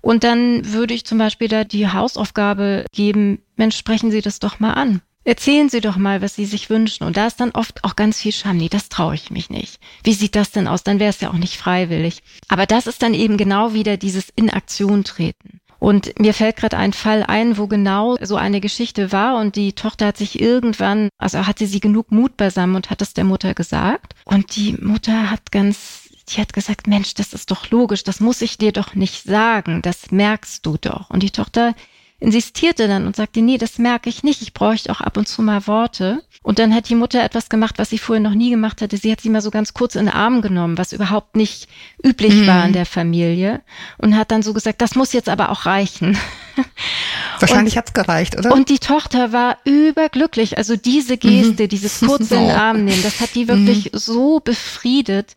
[0.00, 4.58] Und dann würde ich zum Beispiel da die Hausaufgabe geben, Mensch, sprechen Sie das doch
[4.58, 5.02] mal an.
[5.22, 7.04] Erzählen Sie doch mal, was Sie sich wünschen.
[7.04, 8.56] Und da ist dann oft auch ganz viel Scham.
[8.56, 9.78] Nee, das traue ich mich nicht.
[10.02, 10.82] Wie sieht das denn aus?
[10.82, 12.24] Dann wäre es ja auch nicht freiwillig.
[12.48, 15.60] Aber das ist dann eben genau wieder dieses in Aktion treten.
[15.84, 19.74] Und mir fällt gerade ein Fall ein, wo genau so eine Geschichte war und die
[19.74, 23.52] Tochter hat sich irgendwann, also hatte sie genug Mut beisammen und hat es der Mutter
[23.52, 24.14] gesagt.
[24.24, 28.40] Und die Mutter hat ganz, die hat gesagt, Mensch, das ist doch logisch, das muss
[28.40, 31.10] ich dir doch nicht sagen, das merkst du doch.
[31.10, 31.74] Und die Tochter
[32.20, 35.42] insistierte dann und sagte, nee, das merke ich nicht, ich bräuchte auch ab und zu
[35.42, 36.22] mal Worte.
[36.42, 38.96] Und dann hat die Mutter etwas gemacht, was sie vorher noch nie gemacht hatte.
[38.98, 41.68] Sie hat sie mal so ganz kurz in den Arm genommen, was überhaupt nicht
[42.02, 42.46] üblich mhm.
[42.46, 43.62] war in der Familie.
[43.98, 46.18] Und hat dann so gesagt, das muss jetzt aber auch reichen.
[47.40, 48.52] Wahrscheinlich hat's gereicht, oder?
[48.52, 50.58] Und die Tochter war überglücklich.
[50.58, 51.68] Also diese Geste, mhm.
[51.68, 53.98] dieses kurze in den Arm nehmen, das hat die wirklich mhm.
[53.98, 55.36] so befriedet.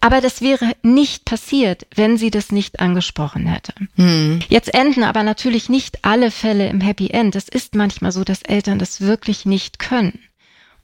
[0.00, 3.72] Aber das wäre nicht passiert, wenn sie das nicht angesprochen hätte.
[3.96, 4.40] Hm.
[4.48, 7.34] Jetzt enden aber natürlich nicht alle Fälle im Happy End.
[7.34, 10.20] Es ist manchmal so, dass Eltern das wirklich nicht können.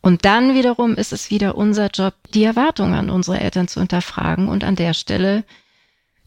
[0.01, 4.49] Und dann wiederum ist es wieder unser Job, die Erwartungen an unsere Eltern zu hinterfragen
[4.49, 5.45] und an der Stelle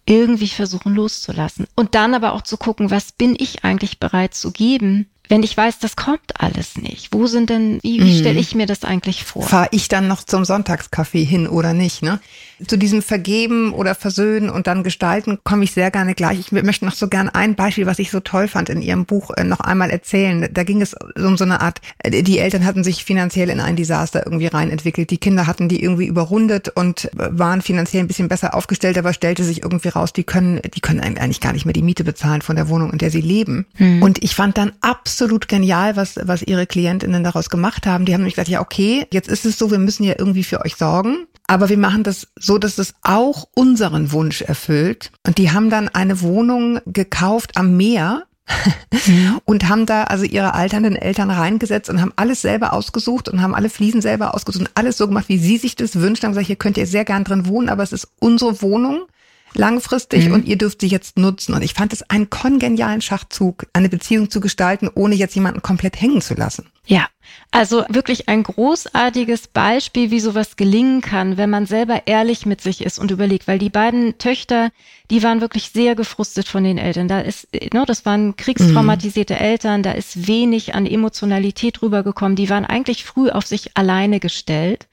[0.06, 1.68] irgendwie versuchen loszulassen.
[1.76, 5.58] Und dann aber auch zu gucken, was bin ich eigentlich bereit zu geben, wenn ich
[5.58, 8.40] weiß, das kommt alles nicht, wo sind denn, wie, wie stelle mhm.
[8.40, 9.44] ich mir das eigentlich vor?
[9.44, 12.04] Fahre ich dann noch zum Sonntagskaffee hin oder nicht?
[12.04, 12.20] Ne?
[12.68, 16.40] Zu diesem Vergeben oder Versöhnen und dann gestalten komme ich sehr gerne gleich.
[16.40, 19.32] Ich möchte noch so gern ein Beispiel, was ich so toll fand in Ihrem Buch,
[19.32, 20.48] äh, noch einmal erzählen.
[20.52, 23.76] Da ging es um so eine Art, äh, die Eltern hatten sich finanziell in ein
[23.76, 25.12] Desaster irgendwie rein entwickelt.
[25.12, 29.14] Die Kinder hatten die irgendwie überrundet und äh, waren finanziell ein bisschen besser aufgestellt, aber
[29.14, 32.42] stellte sich irgendwie raus, die können, die können eigentlich gar nicht mehr die Miete bezahlen
[32.42, 33.66] von der Wohnung, in der sie leben.
[33.76, 34.02] Hm.
[34.02, 38.06] Und ich fand dann absolut absolut genial, was, was ihre Klientinnen daraus gemacht haben.
[38.06, 40.64] Die haben nämlich gesagt, ja, okay, jetzt ist es so, wir müssen ja irgendwie für
[40.64, 41.28] euch sorgen.
[41.48, 45.12] Aber wir machen das so, dass es auch unseren Wunsch erfüllt.
[45.26, 48.24] Und die haben dann eine Wohnung gekauft am Meer
[49.46, 53.56] und haben da also ihre alternden Eltern reingesetzt und haben alles selber ausgesucht und haben
[53.56, 56.24] alle Fliesen selber ausgesucht und alles so gemacht, wie sie sich das wünschen.
[56.24, 59.08] Haben gesagt, hier könnt ihr sehr gern drin wohnen, aber es ist unsere Wohnung
[59.58, 60.34] langfristig mhm.
[60.34, 61.54] und ihr dürft sie jetzt nutzen.
[61.54, 66.00] Und ich fand es einen kongenialen Schachzug, eine Beziehung zu gestalten, ohne jetzt jemanden komplett
[66.00, 66.70] hängen zu lassen.
[66.88, 67.08] Ja,
[67.50, 72.84] also wirklich ein großartiges Beispiel, wie sowas gelingen kann, wenn man selber ehrlich mit sich
[72.86, 74.70] ist und überlegt, weil die beiden Töchter,
[75.10, 77.08] die waren wirklich sehr gefrustet von den Eltern.
[77.08, 79.40] Da ist, ne, das waren kriegstraumatisierte mhm.
[79.40, 82.36] Eltern, da ist wenig an Emotionalität rübergekommen.
[82.36, 84.88] Die waren eigentlich früh auf sich alleine gestellt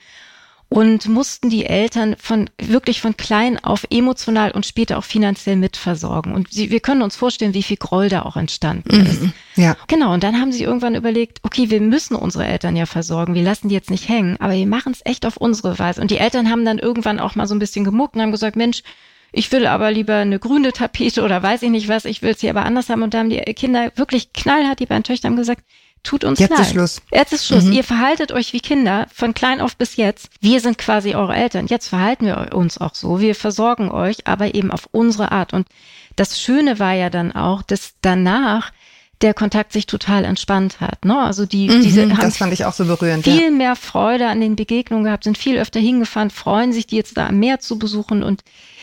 [0.73, 6.33] und mussten die Eltern von wirklich von klein auf emotional und später auch finanziell mitversorgen.
[6.33, 9.07] Und sie, wir können uns vorstellen, wie viel Groll da auch entstanden mhm.
[9.07, 9.23] ist.
[9.55, 9.77] Ja.
[9.87, 10.15] Genau.
[10.15, 13.35] Und dann haben sie irgendwann überlegt, okay, wir müssen unsere Eltern ja versorgen.
[13.35, 16.01] Wir lassen die jetzt nicht hängen, aber wir machen es echt auf unsere Weise.
[16.01, 18.57] Und die Eltern haben dann irgendwann auch mal so ein bisschen gemuckt und haben gesagt,
[18.57, 18.83] Mensch,
[19.31, 22.41] ich will aber lieber eine grüne Tapete oder weiß ich nicht was, ich will es
[22.41, 23.03] hier aber anders haben.
[23.03, 25.65] Und da haben die Kinder wirklich knallhart, die beiden Töchter haben gesagt,
[26.03, 26.59] Tut uns jetzt leid.
[26.59, 27.03] Jetzt ist Schluss.
[27.13, 27.65] Jetzt ist Schluss.
[27.65, 27.73] Mhm.
[27.73, 30.31] Ihr verhaltet euch wie Kinder von klein auf bis jetzt.
[30.41, 31.69] Wir sind quasi eure Eltern.
[31.69, 33.21] Jetzt verhalten wir uns auch so.
[33.21, 35.53] Wir versorgen euch, aber eben auf unsere Art.
[35.53, 35.69] Und
[36.17, 38.73] das Schöne war ja dann auch, dass danach
[39.23, 41.05] der Kontakt sich total entspannt hat.
[41.05, 41.17] Ne?
[41.17, 43.25] Also die, mhm, diese haben das fand ich auch so berührend.
[43.25, 43.51] Viel ja.
[43.51, 47.29] mehr Freude an den Begegnungen gehabt, sind viel öfter hingefahren, freuen sich, die jetzt da
[47.29, 48.43] am Meer zu besuchen und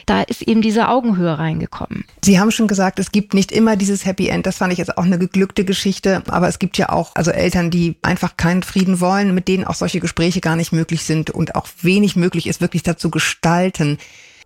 [0.09, 2.03] da ist eben diese Augenhöhe reingekommen.
[2.23, 4.45] Sie haben schon gesagt, es gibt nicht immer dieses Happy End.
[4.45, 6.23] Das fand ich jetzt auch eine geglückte Geschichte.
[6.27, 9.75] Aber es gibt ja auch also Eltern, die einfach keinen Frieden wollen, mit denen auch
[9.75, 13.99] solche Gespräche gar nicht möglich sind und auch wenig möglich ist, wirklich dazu gestalten.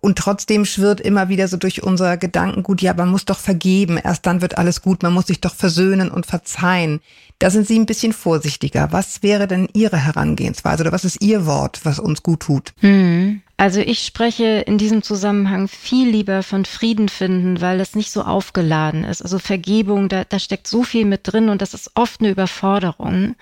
[0.04, 4.26] Und trotzdem schwirrt immer wieder so durch unser Gedankengut, ja, man muss doch vergeben, erst
[4.26, 7.00] dann wird alles gut, man muss sich doch versöhnen und verzeihen.
[7.38, 8.88] Da sind Sie ein bisschen vorsichtiger.
[8.90, 12.74] Was wäre denn Ihre Herangehensweise oder was ist Ihr Wort, was uns gut tut?
[12.80, 13.40] Hm.
[13.56, 18.24] Also ich spreche in diesem Zusammenhang viel lieber von Frieden finden, weil das nicht so
[18.24, 19.22] aufgeladen ist.
[19.22, 23.36] Also Vergebung, da, da steckt so viel mit drin und das ist oft eine Überforderung.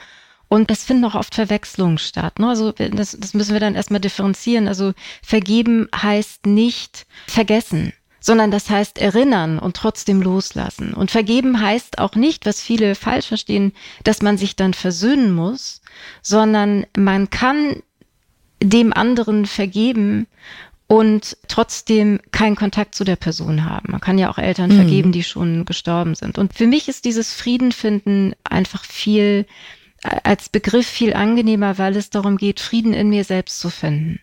[0.52, 2.38] Und es finden auch oft Verwechslungen statt.
[2.38, 2.46] Ne?
[2.46, 4.68] Also das, das müssen wir dann erstmal differenzieren.
[4.68, 10.94] Also vergeben heißt nicht vergessen sondern das heißt erinnern und trotzdem loslassen.
[10.94, 13.72] Und vergeben heißt auch nicht, was viele falsch verstehen,
[14.04, 15.80] dass man sich dann versöhnen muss,
[16.20, 17.82] sondern man kann
[18.62, 20.28] dem anderen vergeben
[20.86, 23.90] und trotzdem keinen Kontakt zu der Person haben.
[23.90, 24.76] Man kann ja auch Eltern mhm.
[24.76, 26.38] vergeben, die schon gestorben sind.
[26.38, 29.46] Und für mich ist dieses Friedenfinden einfach viel
[30.02, 34.20] als Begriff viel angenehmer, weil es darum geht, Frieden in mir selbst zu finden.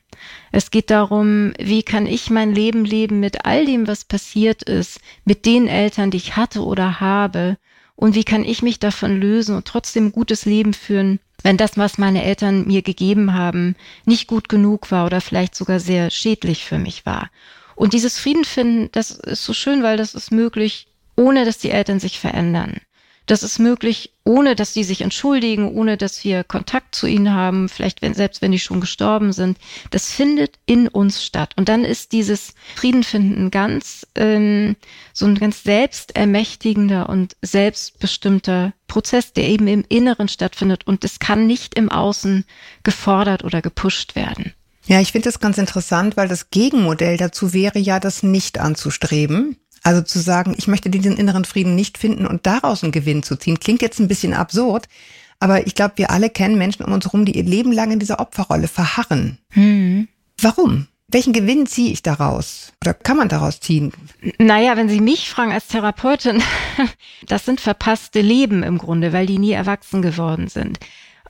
[0.52, 5.00] Es geht darum, wie kann ich mein Leben leben mit all dem, was passiert ist,
[5.24, 7.58] mit den Eltern, die ich hatte oder habe,
[8.00, 11.98] und wie kann ich mich davon lösen und trotzdem gutes Leben führen, wenn das, was
[11.98, 16.78] meine Eltern mir gegeben haben, nicht gut genug war oder vielleicht sogar sehr schädlich für
[16.78, 17.30] mich war.
[17.76, 20.88] Und dieses Frieden finden, das ist so schön, weil das ist möglich,
[21.18, 22.80] ohne dass die Eltern sich verändern.
[23.30, 27.70] Das ist möglich, ohne dass sie sich entschuldigen, ohne dass wir Kontakt zu ihnen haben,
[27.70, 29.60] vielleicht wenn, selbst wenn die schon gestorben sind.
[29.92, 31.54] Das findet in uns statt.
[31.56, 34.76] Und dann ist dieses Friedenfinden ganz, ähm,
[35.14, 40.88] so ein ganz selbstermächtigender und selbstbestimmter Prozess, der eben im Inneren stattfindet.
[40.88, 42.46] Und es kann nicht im Außen
[42.82, 44.54] gefordert oder gepusht werden.
[44.88, 49.56] Ja, ich finde das ganz interessant, weil das Gegenmodell dazu wäre ja, das nicht anzustreben.
[49.84, 53.36] Also zu sagen, ich möchte diesen inneren Frieden nicht finden und daraus einen Gewinn zu
[53.38, 54.88] ziehen, klingt jetzt ein bisschen absurd.
[55.40, 58.00] Aber ich glaube, wir alle kennen Menschen um uns herum, die ihr Leben lang in
[58.00, 59.38] dieser Opferrolle verharren.
[59.52, 60.08] Hm.
[60.42, 60.88] Warum?
[61.12, 62.72] Welchen Gewinn ziehe ich daraus?
[62.84, 63.92] Oder kann man daraus ziehen?
[64.38, 66.44] Naja, wenn Sie mich fragen als Therapeutin,
[67.28, 70.78] das sind verpasste Leben im Grunde, weil die nie erwachsen geworden sind.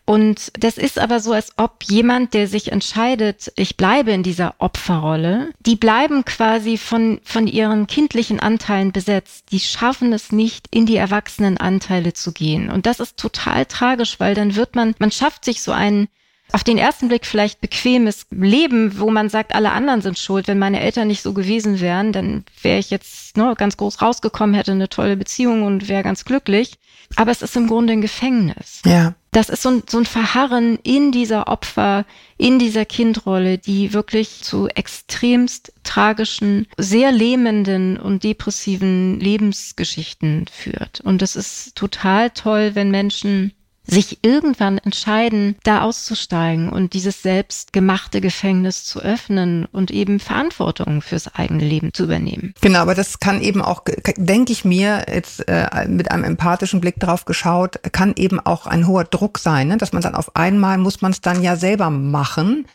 [0.10, 4.56] Und das ist aber so, als ob jemand, der sich entscheidet, ich bleibe in dieser
[4.58, 9.52] Opferrolle, die bleiben quasi von, von ihren kindlichen Anteilen besetzt.
[9.52, 12.72] Die schaffen es nicht, in die erwachsenen Anteile zu gehen.
[12.72, 16.08] Und das ist total tragisch, weil dann wird man, man schafft sich so einen
[16.52, 20.48] auf den ersten Blick vielleicht bequemes Leben, wo man sagt, alle anderen sind schuld.
[20.48, 24.56] Wenn meine Eltern nicht so gewesen wären, dann wäre ich jetzt ne, ganz groß rausgekommen,
[24.56, 26.80] hätte eine tolle Beziehung und wäre ganz glücklich.
[27.15, 28.82] Aber es ist im Grunde ein Gefängnis.
[28.86, 29.13] Ja.
[29.31, 32.05] Das ist so ein, so ein Verharren in dieser Opfer,
[32.37, 41.01] in dieser Kindrolle, die wirklich zu extremst tragischen, sehr lähmenden und depressiven Lebensgeschichten führt.
[41.01, 43.53] Und es ist total toll, wenn Menschen
[43.89, 51.34] sich irgendwann entscheiden, da auszusteigen und dieses selbstgemachte Gefängnis zu öffnen und eben Verantwortung fürs
[51.34, 52.54] eigene Leben zu übernehmen.
[52.62, 53.84] Genau, aber das kann eben auch,
[54.17, 58.88] denke ich mir, jetzt äh, mit einem empathischen Blick drauf geschaut, kann eben auch ein
[58.88, 59.78] hoher Druck sein, ne?
[59.78, 62.65] dass man dann auf einmal muss man es dann ja selber machen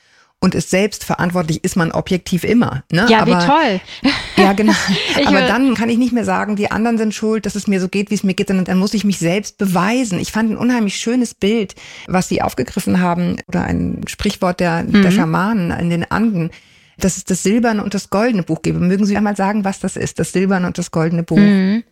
[0.45, 2.85] und ist selbst verantwortlich, ist man objektiv immer.
[2.93, 3.07] Ne?
[3.09, 3.81] Ja, aber, wie toll.
[4.37, 4.75] Ja, genau.
[5.27, 7.89] Aber dann kann ich nicht mehr sagen, die anderen sind schuld, dass es mir so
[7.89, 10.19] geht, wie es mir geht, sondern dann muss ich mich selbst beweisen.
[10.19, 11.77] Ich fand ein unheimlich schönes Bild,
[12.09, 15.03] was Sie aufgegriffen haben, oder ein Sprichwort der, mhm.
[15.03, 16.51] der Schamanen in den Anden,
[16.99, 18.81] dass es das silberne und das goldene Buch gebe.
[18.81, 21.39] Mögen Sie einmal sagen, was das ist, das silberne und das goldene Buch?
[21.39, 21.85] Mhm.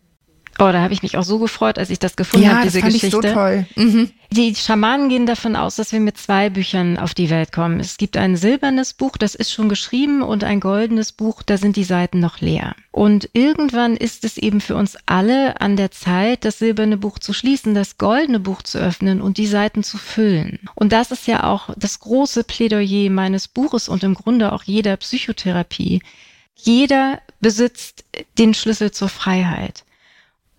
[0.58, 2.80] Oh, da habe ich mich auch so gefreut, als ich das gefunden ja, habe, diese
[2.80, 3.26] das fand Geschichte.
[3.26, 3.66] Ich so toll.
[3.74, 4.10] Mhm.
[4.30, 7.80] Die Schamanen gehen davon aus, dass wir mit zwei Büchern auf die Welt kommen.
[7.80, 11.76] Es gibt ein silbernes Buch, das ist schon geschrieben, und ein goldenes Buch, da sind
[11.76, 12.74] die Seiten noch leer.
[12.90, 17.32] Und irgendwann ist es eben für uns alle an der Zeit, das silberne Buch zu
[17.32, 20.58] schließen, das goldene Buch zu öffnen und die Seiten zu füllen.
[20.74, 24.96] Und das ist ja auch das große Plädoyer meines Buches und im Grunde auch jeder
[24.96, 26.02] Psychotherapie.
[26.54, 28.04] Jeder besitzt
[28.38, 29.84] den Schlüssel zur Freiheit.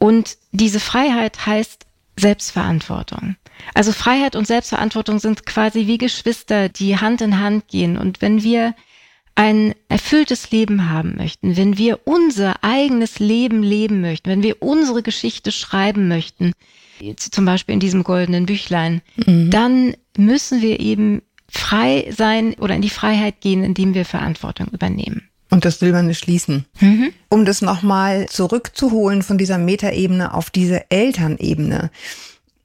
[0.03, 1.85] Und diese Freiheit heißt
[2.19, 3.37] Selbstverantwortung.
[3.73, 7.97] Also Freiheit und Selbstverantwortung sind quasi wie Geschwister, die Hand in Hand gehen.
[7.97, 8.75] Und wenn wir
[9.35, 15.03] ein erfülltes Leben haben möchten, wenn wir unser eigenes Leben leben möchten, wenn wir unsere
[15.03, 16.51] Geschichte schreiben möchten,
[17.15, 19.51] zum Beispiel in diesem goldenen Büchlein, mhm.
[19.51, 25.29] dann müssen wir eben frei sein oder in die Freiheit gehen, indem wir Verantwortung übernehmen.
[25.53, 26.65] Und das silberne Schließen.
[26.79, 27.13] Mhm.
[27.29, 31.91] Um das nochmal zurückzuholen von dieser Metaebene auf diese Elternebene.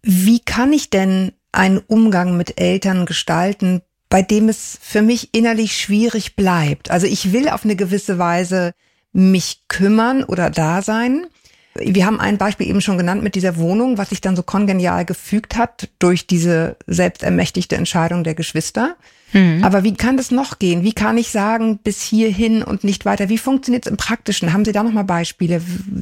[0.03, 5.77] Wie kann ich denn einen Umgang mit Eltern gestalten, bei dem es für mich innerlich
[5.77, 6.91] schwierig bleibt?
[6.91, 8.73] Also ich will auf eine gewisse Weise
[9.13, 11.27] mich kümmern oder da sein.
[11.75, 15.05] Wir haben ein Beispiel eben schon genannt mit dieser Wohnung, was sich dann so kongenial
[15.05, 18.97] gefügt hat durch diese selbstermächtigte Entscheidung der Geschwister.
[19.33, 19.63] Mhm.
[19.63, 20.83] Aber wie kann das noch gehen?
[20.83, 23.29] Wie kann ich sagen, bis hierhin und nicht weiter?
[23.29, 24.53] Wie funktioniert es im Praktischen?
[24.53, 25.61] Haben Sie da nochmal Beispiele,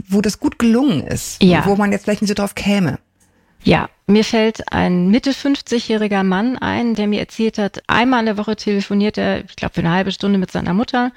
[0.08, 1.42] wo das gut gelungen ist?
[1.42, 1.66] Ja.
[1.66, 2.98] Wo man jetzt vielleicht nicht so drauf käme?
[3.62, 8.38] Ja, mir fällt ein Mitte 50-jähriger Mann ein, der mir erzählt hat, einmal in der
[8.38, 11.10] Woche telefoniert er, ich glaube, für eine halbe Stunde mit seiner Mutter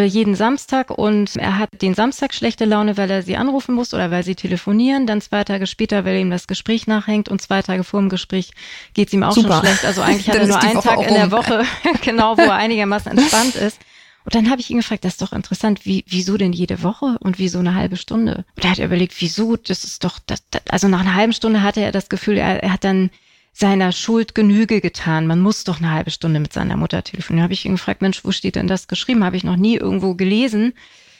[0.00, 4.10] jeden Samstag und er hat den Samstag schlechte Laune, weil er sie anrufen muss oder
[4.10, 5.06] weil sie telefonieren.
[5.06, 8.52] Dann zwei Tage später, weil ihm das Gespräch nachhängt und zwei Tage vor dem Gespräch
[8.94, 9.54] geht es ihm auch Super.
[9.54, 9.84] schon schlecht.
[9.84, 11.64] Also eigentlich hat er nur einen Tag in der Woche,
[12.02, 13.78] genau, wo er einigermaßen entspannt ist.
[14.24, 17.16] Und dann habe ich ihn gefragt, das ist doch interessant, wie, wieso denn jede Woche
[17.20, 18.44] und wieso eine halbe Stunde?
[18.56, 21.62] Und er hat überlegt, wieso, das ist doch, das, das, also nach einer halben Stunde
[21.62, 23.10] hatte er das Gefühl, er, er hat dann
[23.52, 25.26] seiner Schuld Genüge getan.
[25.26, 27.44] Man muss doch eine halbe Stunde mit seiner Mutter telefonieren.
[27.44, 29.24] Habe ich ihn gefragt, Mensch, wo steht denn das geschrieben?
[29.24, 30.72] Habe ich noch nie irgendwo gelesen.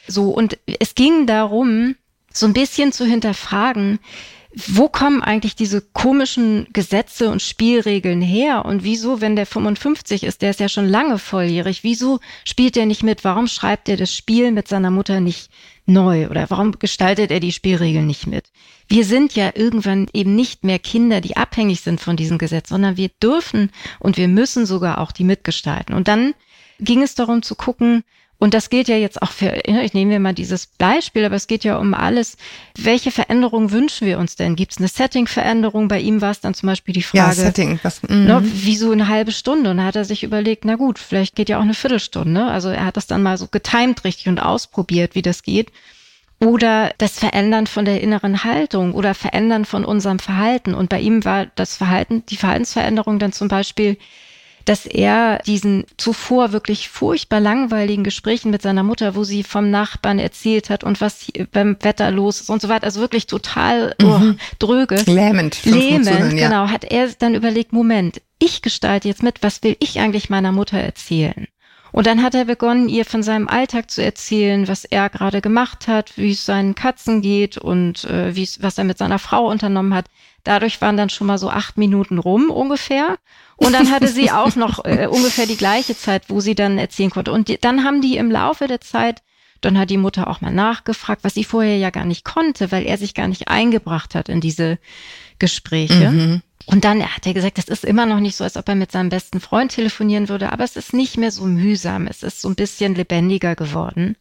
[0.07, 1.95] So, und es ging darum,
[2.31, 3.99] so ein bisschen zu hinterfragen,
[4.67, 8.65] wo kommen eigentlich diese komischen Gesetze und Spielregeln her?
[8.65, 12.85] Und wieso, wenn der 55 ist, der ist ja schon lange volljährig, wieso spielt er
[12.85, 13.23] nicht mit?
[13.23, 15.49] Warum schreibt er das Spiel mit seiner Mutter nicht
[15.85, 16.29] neu?
[16.29, 18.51] Oder warum gestaltet er die Spielregeln nicht mit?
[18.87, 22.97] Wir sind ja irgendwann eben nicht mehr Kinder, die abhängig sind von diesem Gesetz, sondern
[22.97, 25.95] wir dürfen und wir müssen sogar auch die mitgestalten.
[25.95, 26.33] Und dann
[26.79, 28.03] ging es darum zu gucken,
[28.43, 31.47] und das gilt ja jetzt auch für, ich nehme mir mal dieses Beispiel, aber es
[31.47, 32.35] geht ja um alles.
[32.77, 34.57] Welche Veränderungen wünschen wir uns denn?
[34.57, 35.87] Gibt es eine Setting-Veränderung?
[35.87, 39.07] Bei ihm war es dann zum Beispiel die Frage, ja, Setting, was, ne, wieso eine
[39.07, 39.71] halbe Stunde?
[39.71, 42.43] Und da hat er sich überlegt, na gut, vielleicht geht ja auch eine Viertelstunde.
[42.43, 45.71] Also er hat das dann mal so getimt richtig und ausprobiert, wie das geht.
[46.41, 50.73] Oder das Verändern von der inneren Haltung oder Verändern von unserem Verhalten.
[50.73, 53.95] Und bei ihm war das Verhalten, die Verhaltensveränderung dann zum Beispiel,
[54.65, 60.19] dass er diesen zuvor wirklich furchtbar langweiligen Gesprächen mit seiner Mutter, wo sie vom Nachbarn
[60.19, 64.19] erzählt hat und was beim Wetter los ist und so weiter, also wirklich total oh,
[64.19, 64.37] mhm.
[64.59, 64.95] dröge.
[65.05, 65.63] Lähmend.
[65.65, 66.47] Lähmend, hören, ja.
[66.47, 66.67] genau.
[66.69, 70.77] Hat er dann überlegt, Moment, ich gestalte jetzt mit, was will ich eigentlich meiner Mutter
[70.77, 71.47] erzählen?
[71.93, 75.87] Und dann hat er begonnen, ihr von seinem Alltag zu erzählen, was er gerade gemacht
[75.87, 79.93] hat, wie es seinen Katzen geht und äh, wie was er mit seiner Frau unternommen
[79.93, 80.07] hat.
[80.43, 83.19] Dadurch waren dann schon mal so acht Minuten rum ungefähr.
[83.57, 87.11] Und dann hatte sie auch noch äh, ungefähr die gleiche Zeit, wo sie dann erzählen
[87.11, 87.31] konnte.
[87.31, 89.21] Und die, dann haben die im Laufe der Zeit,
[89.61, 92.87] dann hat die Mutter auch mal nachgefragt, was sie vorher ja gar nicht konnte, weil
[92.87, 94.79] er sich gar nicht eingebracht hat in diese
[95.37, 96.09] Gespräche.
[96.09, 96.41] Mhm.
[96.65, 98.91] Und dann hat er gesagt, das ist immer noch nicht so, als ob er mit
[98.91, 102.07] seinem besten Freund telefonieren würde, aber es ist nicht mehr so mühsam.
[102.07, 104.15] Es ist so ein bisschen lebendiger geworden.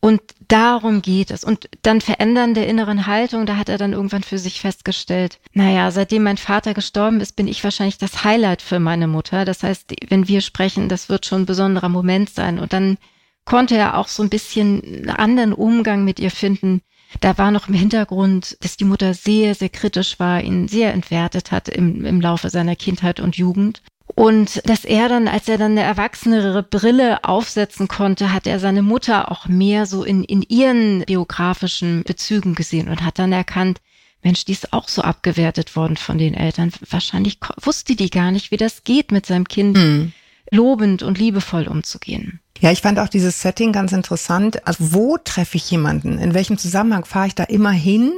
[0.00, 1.44] Und darum geht es.
[1.44, 5.90] Und dann Verändern der inneren Haltung, da hat er dann irgendwann für sich festgestellt, naja,
[5.90, 9.44] seitdem mein Vater gestorben ist, bin ich wahrscheinlich das Highlight für meine Mutter.
[9.44, 12.58] Das heißt, wenn wir sprechen, das wird schon ein besonderer Moment sein.
[12.58, 12.96] Und dann
[13.44, 16.80] konnte er auch so ein bisschen einen anderen Umgang mit ihr finden.
[17.18, 21.50] Da war noch im Hintergrund, dass die Mutter sehr, sehr kritisch war, ihn sehr entwertet
[21.50, 23.82] hat im, im Laufe seiner Kindheit und Jugend.
[24.14, 28.82] Und dass er dann, als er dann eine erwachsenere Brille aufsetzen konnte, hat er seine
[28.82, 33.80] Mutter auch mehr so in, in ihren biografischen Bezügen gesehen und hat dann erkannt,
[34.22, 36.72] Mensch, die ist auch so abgewertet worden von den Eltern.
[36.90, 40.12] Wahrscheinlich wusste die gar nicht, wie das geht, mit seinem Kind mhm.
[40.50, 42.40] Lobend und liebevoll umzugehen.
[42.60, 44.66] Ja, ich fand auch dieses Setting ganz interessant.
[44.66, 46.18] Also wo treffe ich jemanden?
[46.18, 48.12] In welchem Zusammenhang fahre ich da immer hin?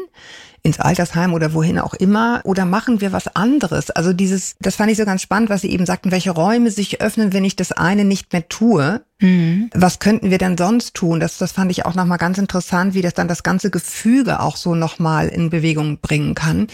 [0.65, 3.91] ins Altersheim oder wohin auch immer oder machen wir was anderes?
[3.91, 7.01] Also dieses, das fand ich so ganz spannend, was Sie eben sagten, welche Räume sich
[7.01, 9.03] öffnen, wenn ich das eine nicht mehr tue.
[9.19, 9.71] Mhm.
[9.75, 11.19] Was könnten wir denn sonst tun?
[11.19, 14.57] Das, das fand ich auch nochmal ganz interessant, wie das dann das ganze Gefüge auch
[14.57, 16.69] so nochmal in Bewegung bringen kann.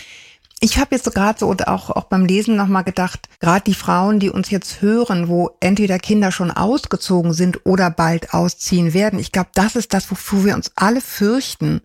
[0.61, 3.75] Ich habe jetzt so gerade so und auch, auch beim Lesen nochmal gedacht, gerade die
[3.75, 9.21] Frauen, die uns jetzt hören, wo entweder Kinder schon ausgezogen sind oder bald ausziehen werden,
[9.21, 11.81] ich glaube, das ist das, wofür wir uns alle fürchten,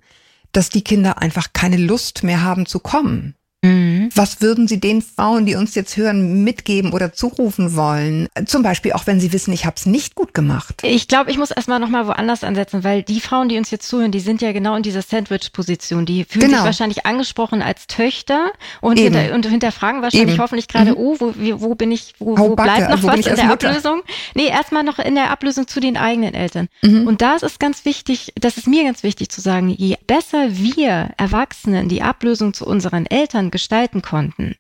[0.54, 3.36] dass die Kinder einfach keine Lust mehr haben zu kommen.
[3.64, 4.10] Mhm.
[4.14, 8.28] Was würden Sie den Frauen, die uns jetzt hören, mitgeben oder zurufen wollen?
[8.46, 10.76] Zum Beispiel auch, wenn sie wissen, ich habe es nicht gut gemacht.
[10.84, 14.12] Ich glaube, ich muss erstmal nochmal woanders ansetzen, weil die Frauen, die uns jetzt zuhören,
[14.12, 16.06] die sind ja genau in dieser Sandwich-Position.
[16.06, 16.58] Die fühlen genau.
[16.58, 18.52] sich wahrscheinlich angesprochen als Töchter
[18.82, 20.42] und, hinter, und hinterfragen wahrscheinlich Eben.
[20.42, 20.98] hoffentlich gerade, mhm.
[20.98, 23.70] oh, wo, wo bin ich, wo, wo bleibt noch wo was in der Mutter?
[23.70, 24.02] Ablösung?
[24.36, 26.68] Nee, erstmal noch in der Ablösung zu den eigenen Eltern.
[26.82, 27.08] Mhm.
[27.08, 30.58] Und da ist es ganz wichtig, das ist mir ganz wichtig zu sagen, je besser
[30.58, 34.56] wir Erwachsenen die Ablösung zu unseren Eltern gestalten konnten,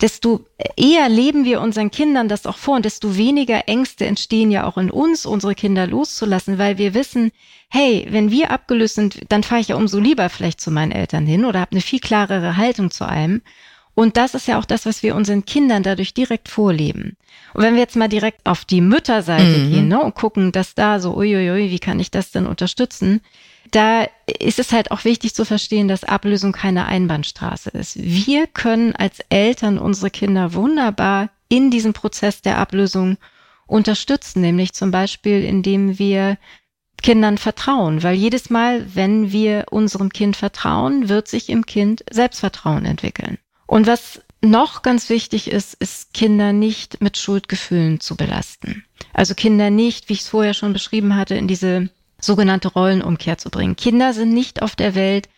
[0.00, 4.64] desto eher leben wir unseren Kindern das auch vor und desto weniger Ängste entstehen ja
[4.66, 7.32] auch in uns, unsere Kinder loszulassen, weil wir wissen,
[7.68, 11.26] hey, wenn wir abgelöst sind, dann fahre ich ja umso lieber vielleicht zu meinen Eltern
[11.26, 13.42] hin oder habe eine viel klarere Haltung zu allem.
[13.98, 17.16] Und das ist ja auch das, was wir unseren Kindern dadurch direkt vorleben.
[17.52, 19.72] Und wenn wir jetzt mal direkt auf die Mütterseite mhm.
[19.72, 23.20] gehen ne, und gucken, dass da so, uiuiui, wie kann ich das denn unterstützen?
[23.70, 24.06] da
[24.40, 27.96] ist es halt auch wichtig zu verstehen, dass Ablösung keine Einbahnstraße ist.
[28.00, 33.18] Wir können als Eltern unsere Kinder wunderbar in diesem Prozess der Ablösung
[33.66, 36.38] unterstützen, nämlich zum Beispiel, indem wir
[37.02, 42.84] Kindern vertrauen, weil jedes Mal, wenn wir unserem Kind vertrauen, wird sich im Kind Selbstvertrauen
[42.84, 43.38] entwickeln.
[43.68, 48.84] Und was noch ganz wichtig ist, ist Kinder nicht mit Schuldgefühlen zu belasten.
[49.12, 51.90] Also Kinder nicht, wie ich es vorher schon beschrieben hatte, in diese
[52.20, 53.76] sogenannte Rollenumkehr zu bringen.
[53.76, 55.28] Kinder sind nicht auf der Welt,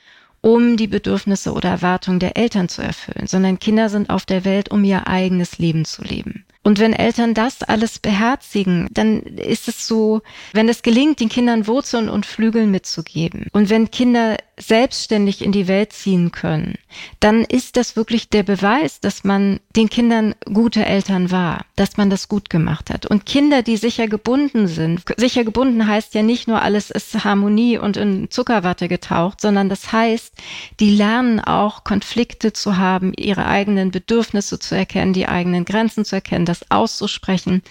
[0.43, 4.70] um die Bedürfnisse oder Erwartungen der Eltern zu erfüllen, sondern Kinder sind auf der Welt,
[4.70, 6.47] um ihr eigenes Leben zu leben.
[6.62, 10.20] Und wenn Eltern das alles beherzigen, dann ist es so,
[10.53, 15.68] wenn es gelingt, den Kindern Wurzeln und Flügeln mitzugeben und wenn Kinder selbstständig in die
[15.68, 16.76] Welt ziehen können,
[17.20, 22.11] dann ist das wirklich der Beweis, dass man den Kindern gute Eltern war, dass man
[22.11, 23.07] das gut gemacht hat.
[23.07, 27.78] Und Kinder, die sicher gebunden sind, sicher gebunden heißt ja nicht nur alles ist Harmonie
[27.78, 30.34] und in Zuckerwatte getaucht, sondern das heißt,
[30.80, 36.16] die lernen auch Konflikte zu haben, ihre eigenen Bedürfnisse zu erkennen, die eigenen Grenzen zu
[36.16, 37.62] erkennen, das auszusprechen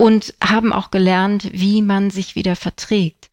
[0.00, 3.30] und haben auch gelernt, wie man sich wieder verträgt.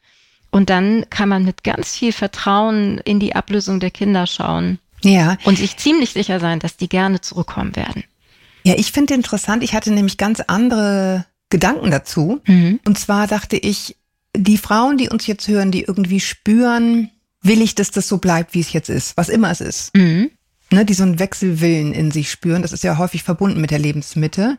[0.51, 4.79] Und dann kann man mit ganz viel Vertrauen in die Ablösung der Kinder schauen.
[5.03, 5.37] Ja.
[5.43, 8.03] Und sich ziemlich sicher sein, dass die gerne zurückkommen werden.
[8.63, 12.41] Ja, ich finde interessant, ich hatte nämlich ganz andere Gedanken dazu.
[12.45, 12.79] Mhm.
[12.85, 13.95] Und zwar dachte ich,
[14.35, 17.09] die Frauen, die uns jetzt hören, die irgendwie spüren,
[17.41, 19.95] will ich, dass das so bleibt, wie es jetzt ist, was immer es ist.
[19.95, 20.31] Mhm.
[20.69, 23.79] Ne, die so einen Wechselwillen in sich spüren, das ist ja häufig verbunden mit der
[23.79, 24.57] Lebensmitte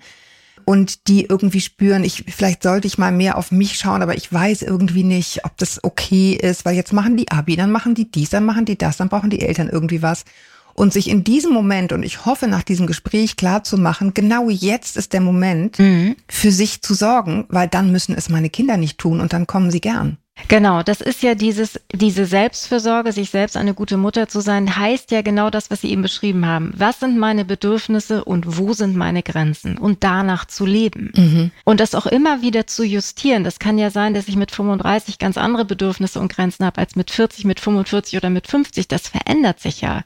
[0.68, 4.30] und die irgendwie spüren, ich, vielleicht sollte ich mal mehr auf mich schauen, aber ich
[4.30, 8.10] weiß irgendwie nicht, ob das okay ist, weil jetzt machen die Abi, dann machen die
[8.10, 10.26] dies, dann machen die das, dann brauchen die Eltern irgendwie was.
[10.74, 14.50] Und sich in diesem Moment, und ich hoffe nach diesem Gespräch klar zu machen, genau
[14.50, 16.16] jetzt ist der Moment, mhm.
[16.28, 19.70] für sich zu sorgen, weil dann müssen es meine Kinder nicht tun und dann kommen
[19.70, 20.18] sie gern.
[20.46, 25.10] Genau, das ist ja dieses, diese Selbstfürsorge, sich selbst eine gute Mutter zu sein, heißt
[25.10, 26.72] ja genau das, was Sie eben beschrieben haben.
[26.76, 29.76] Was sind meine Bedürfnisse und wo sind meine Grenzen?
[29.76, 31.12] Und danach zu leben.
[31.14, 31.50] Mhm.
[31.64, 33.42] Und das auch immer wieder zu justieren.
[33.42, 36.94] Das kann ja sein, dass ich mit 35 ganz andere Bedürfnisse und Grenzen habe als
[36.94, 38.86] mit 40, mit 45 oder mit 50.
[38.86, 40.02] Das verändert sich ja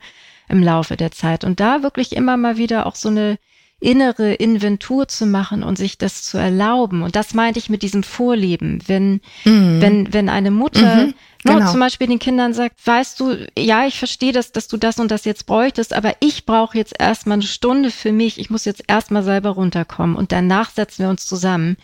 [0.49, 1.45] im Laufe der Zeit.
[1.45, 3.39] Und da wirklich immer mal wieder auch so eine
[3.83, 7.03] innere Inventur zu machen und sich das zu erlauben.
[7.03, 8.79] Und das meinte ich mit diesem Vorleben.
[8.87, 9.81] Wenn, mhm.
[9.81, 11.59] wenn, wenn eine Mutter mhm, genau.
[11.59, 15.01] no, zum Beispiel den Kindern sagt, weißt du, ja, ich verstehe das, dass du das
[15.01, 18.39] und das jetzt bräuchtest, aber ich brauche jetzt erstmal eine Stunde für mich.
[18.39, 21.77] Ich muss jetzt erstmal selber runterkommen und danach setzen wir uns zusammen.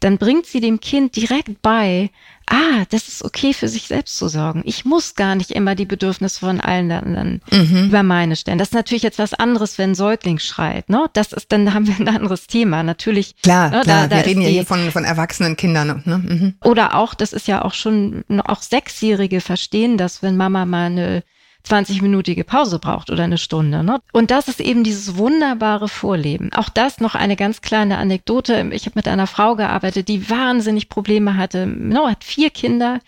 [0.00, 2.10] Dann bringt sie dem Kind direkt bei,
[2.48, 4.62] ah, das ist okay für sich selbst zu sorgen.
[4.64, 7.86] Ich muss gar nicht immer die Bedürfnisse von allen anderen mhm.
[7.88, 8.58] über meine stellen.
[8.58, 10.88] Das ist natürlich jetzt was anderes, wenn ein Säugling schreit.
[10.88, 11.06] Ne?
[11.12, 12.82] Das ist, dann haben wir ein anderes Thema.
[12.82, 13.36] Natürlich.
[13.42, 14.02] Klar, ne, klar.
[14.02, 16.02] Da, da wir reden ja hier von, von erwachsenen Kindern.
[16.04, 16.18] Ne?
[16.18, 16.54] Mhm.
[16.64, 21.22] Oder auch, das ist ja auch schon, auch Sechsjährige verstehen das, wenn Mama mal eine
[21.66, 23.82] 20-minütige Pause braucht oder eine Stunde.
[23.82, 24.00] Ne?
[24.12, 26.52] Und das ist eben dieses wunderbare Vorleben.
[26.52, 28.70] Auch das noch eine ganz kleine Anekdote.
[28.72, 31.66] Ich habe mit einer Frau gearbeitet, die wahnsinnig Probleme hatte.
[31.66, 33.00] No, hat vier Kinder,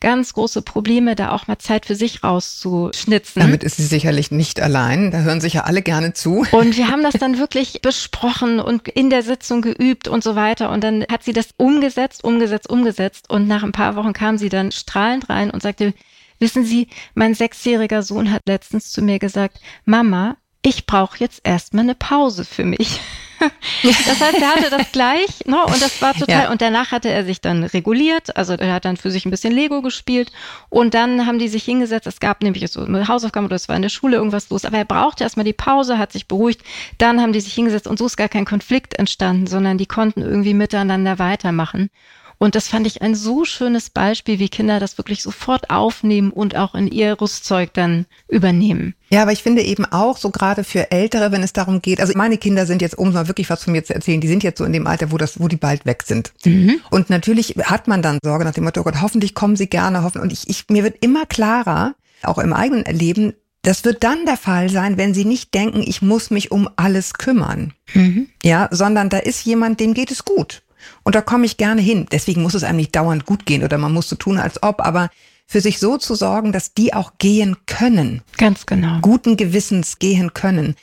[0.00, 3.40] ganz große Probleme, da auch mal Zeit für sich rauszuschnitzen.
[3.40, 5.10] Damit ist sie sicherlich nicht allein.
[5.10, 6.46] Da hören sich ja alle gerne zu.
[6.52, 10.70] Und wir haben das dann wirklich besprochen und in der Sitzung geübt und so weiter.
[10.70, 13.30] Und dann hat sie das umgesetzt, umgesetzt, umgesetzt.
[13.30, 15.94] Und nach ein paar Wochen kam sie dann strahlend rein und sagte,
[16.38, 21.84] Wissen Sie, mein sechsjähriger Sohn hat letztens zu mir gesagt, Mama, ich brauche jetzt erstmal
[21.84, 23.00] eine Pause für mich.
[23.82, 25.64] das heißt, er hatte das gleich, ne?
[25.64, 26.44] Und das war total.
[26.44, 26.50] Ja.
[26.50, 28.36] Und danach hatte er sich dann reguliert.
[28.36, 30.32] Also er hat dann für sich ein bisschen Lego gespielt.
[30.68, 32.08] Und dann haben die sich hingesetzt.
[32.08, 34.64] Es gab nämlich so eine Hausaufgabe oder es war in der Schule irgendwas los.
[34.64, 36.62] Aber er brauchte erstmal die Pause, hat sich beruhigt.
[36.98, 40.22] Dann haben die sich hingesetzt und so ist gar kein Konflikt entstanden, sondern die konnten
[40.22, 41.90] irgendwie miteinander weitermachen.
[42.38, 46.54] Und das fand ich ein so schönes Beispiel, wie Kinder das wirklich sofort aufnehmen und
[46.56, 48.94] auch in ihr Rüstzeug dann übernehmen.
[49.08, 52.12] Ja, aber ich finde eben auch, so gerade für Ältere, wenn es darum geht, also
[52.16, 54.58] meine Kinder sind jetzt, um mal wirklich was von mir zu erzählen, die sind jetzt
[54.58, 56.32] so in dem Alter, wo das, wo die bald weg sind.
[56.44, 56.80] Mhm.
[56.90, 60.02] Und natürlich hat man dann Sorge nach dem Motto, oh Gott, hoffentlich kommen sie gerne,
[60.02, 60.20] hoffen.
[60.20, 64.36] Und ich, ich, mir wird immer klarer, auch im eigenen Leben, das wird dann der
[64.36, 67.72] Fall sein, wenn sie nicht denken, ich muss mich um alles kümmern.
[67.94, 68.28] Mhm.
[68.42, 70.62] Ja, sondern da ist jemand, dem geht es gut.
[71.02, 72.06] Und da komme ich gerne hin.
[72.10, 74.80] Deswegen muss es einem nicht dauernd gut gehen oder man muss so tun, als ob,
[74.80, 75.10] aber
[75.46, 78.22] für sich so zu sorgen, dass die auch gehen können.
[78.36, 78.98] Ganz genau.
[79.00, 80.74] Guten Gewissens gehen können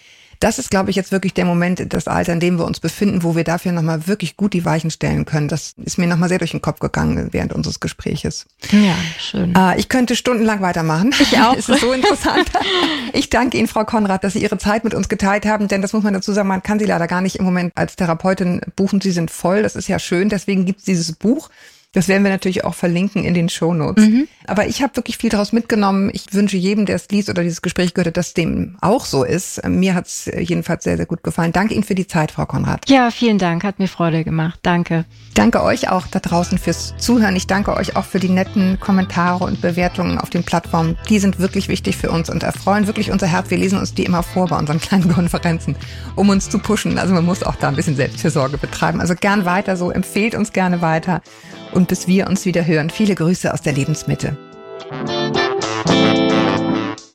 [0.44, 3.24] das ist, glaube ich, jetzt wirklich der Moment, das Alter, in dem wir uns befinden,
[3.24, 5.48] wo wir dafür nochmal wirklich gut die Weichen stellen können.
[5.48, 8.46] Das ist mir nochmal sehr durch den Kopf gegangen während unseres Gespräches.
[8.72, 9.56] Ja, schön.
[9.56, 11.16] Äh, ich könnte stundenlang weitermachen.
[11.18, 11.56] Ich auch.
[11.58, 12.52] es ist so interessant.
[13.14, 15.94] ich danke Ihnen, Frau Konrad, dass Sie Ihre Zeit mit uns geteilt haben, denn das
[15.94, 19.00] muss man dazu sagen, man kann Sie leider gar nicht im Moment als Therapeutin buchen.
[19.00, 19.64] Sie sind voll.
[19.64, 20.28] Das ist ja schön.
[20.28, 21.50] Deswegen gibt es dieses Buch.
[21.94, 24.06] Das werden wir natürlich auch verlinken in den Shownotes.
[24.06, 24.28] Mhm.
[24.48, 26.10] Aber ich habe wirklich viel daraus mitgenommen.
[26.12, 29.66] Ich wünsche jedem, der es liest oder dieses Gespräch gehört, dass dem auch so ist.
[29.68, 31.54] Mir hat es jedenfalls sehr, sehr gut gefallen.
[31.54, 32.90] Danke Ihnen für die Zeit, Frau Konrad.
[32.90, 33.64] Ja, vielen Dank.
[33.64, 34.60] Hat mir Freude gemacht.
[34.64, 35.06] Danke.
[35.36, 37.36] Danke euch auch da draußen fürs Zuhören.
[37.36, 40.98] Ich danke euch auch für die netten Kommentare und Bewertungen auf den Plattformen.
[41.10, 43.52] Die sind wirklich wichtig für uns und erfreuen wirklich unser Herz.
[43.52, 45.76] Wir lesen uns die immer vor bei unseren kleinen Konferenzen,
[46.16, 46.98] um uns zu pushen.
[46.98, 49.00] Also man muss auch da ein bisschen Selbstfürsorge betreiben.
[49.00, 49.92] Also gern weiter so.
[49.92, 51.22] Empfehlt uns gerne weiter
[51.84, 54.38] und bis wir uns wieder hören, viele Grüße aus der Lebensmitte.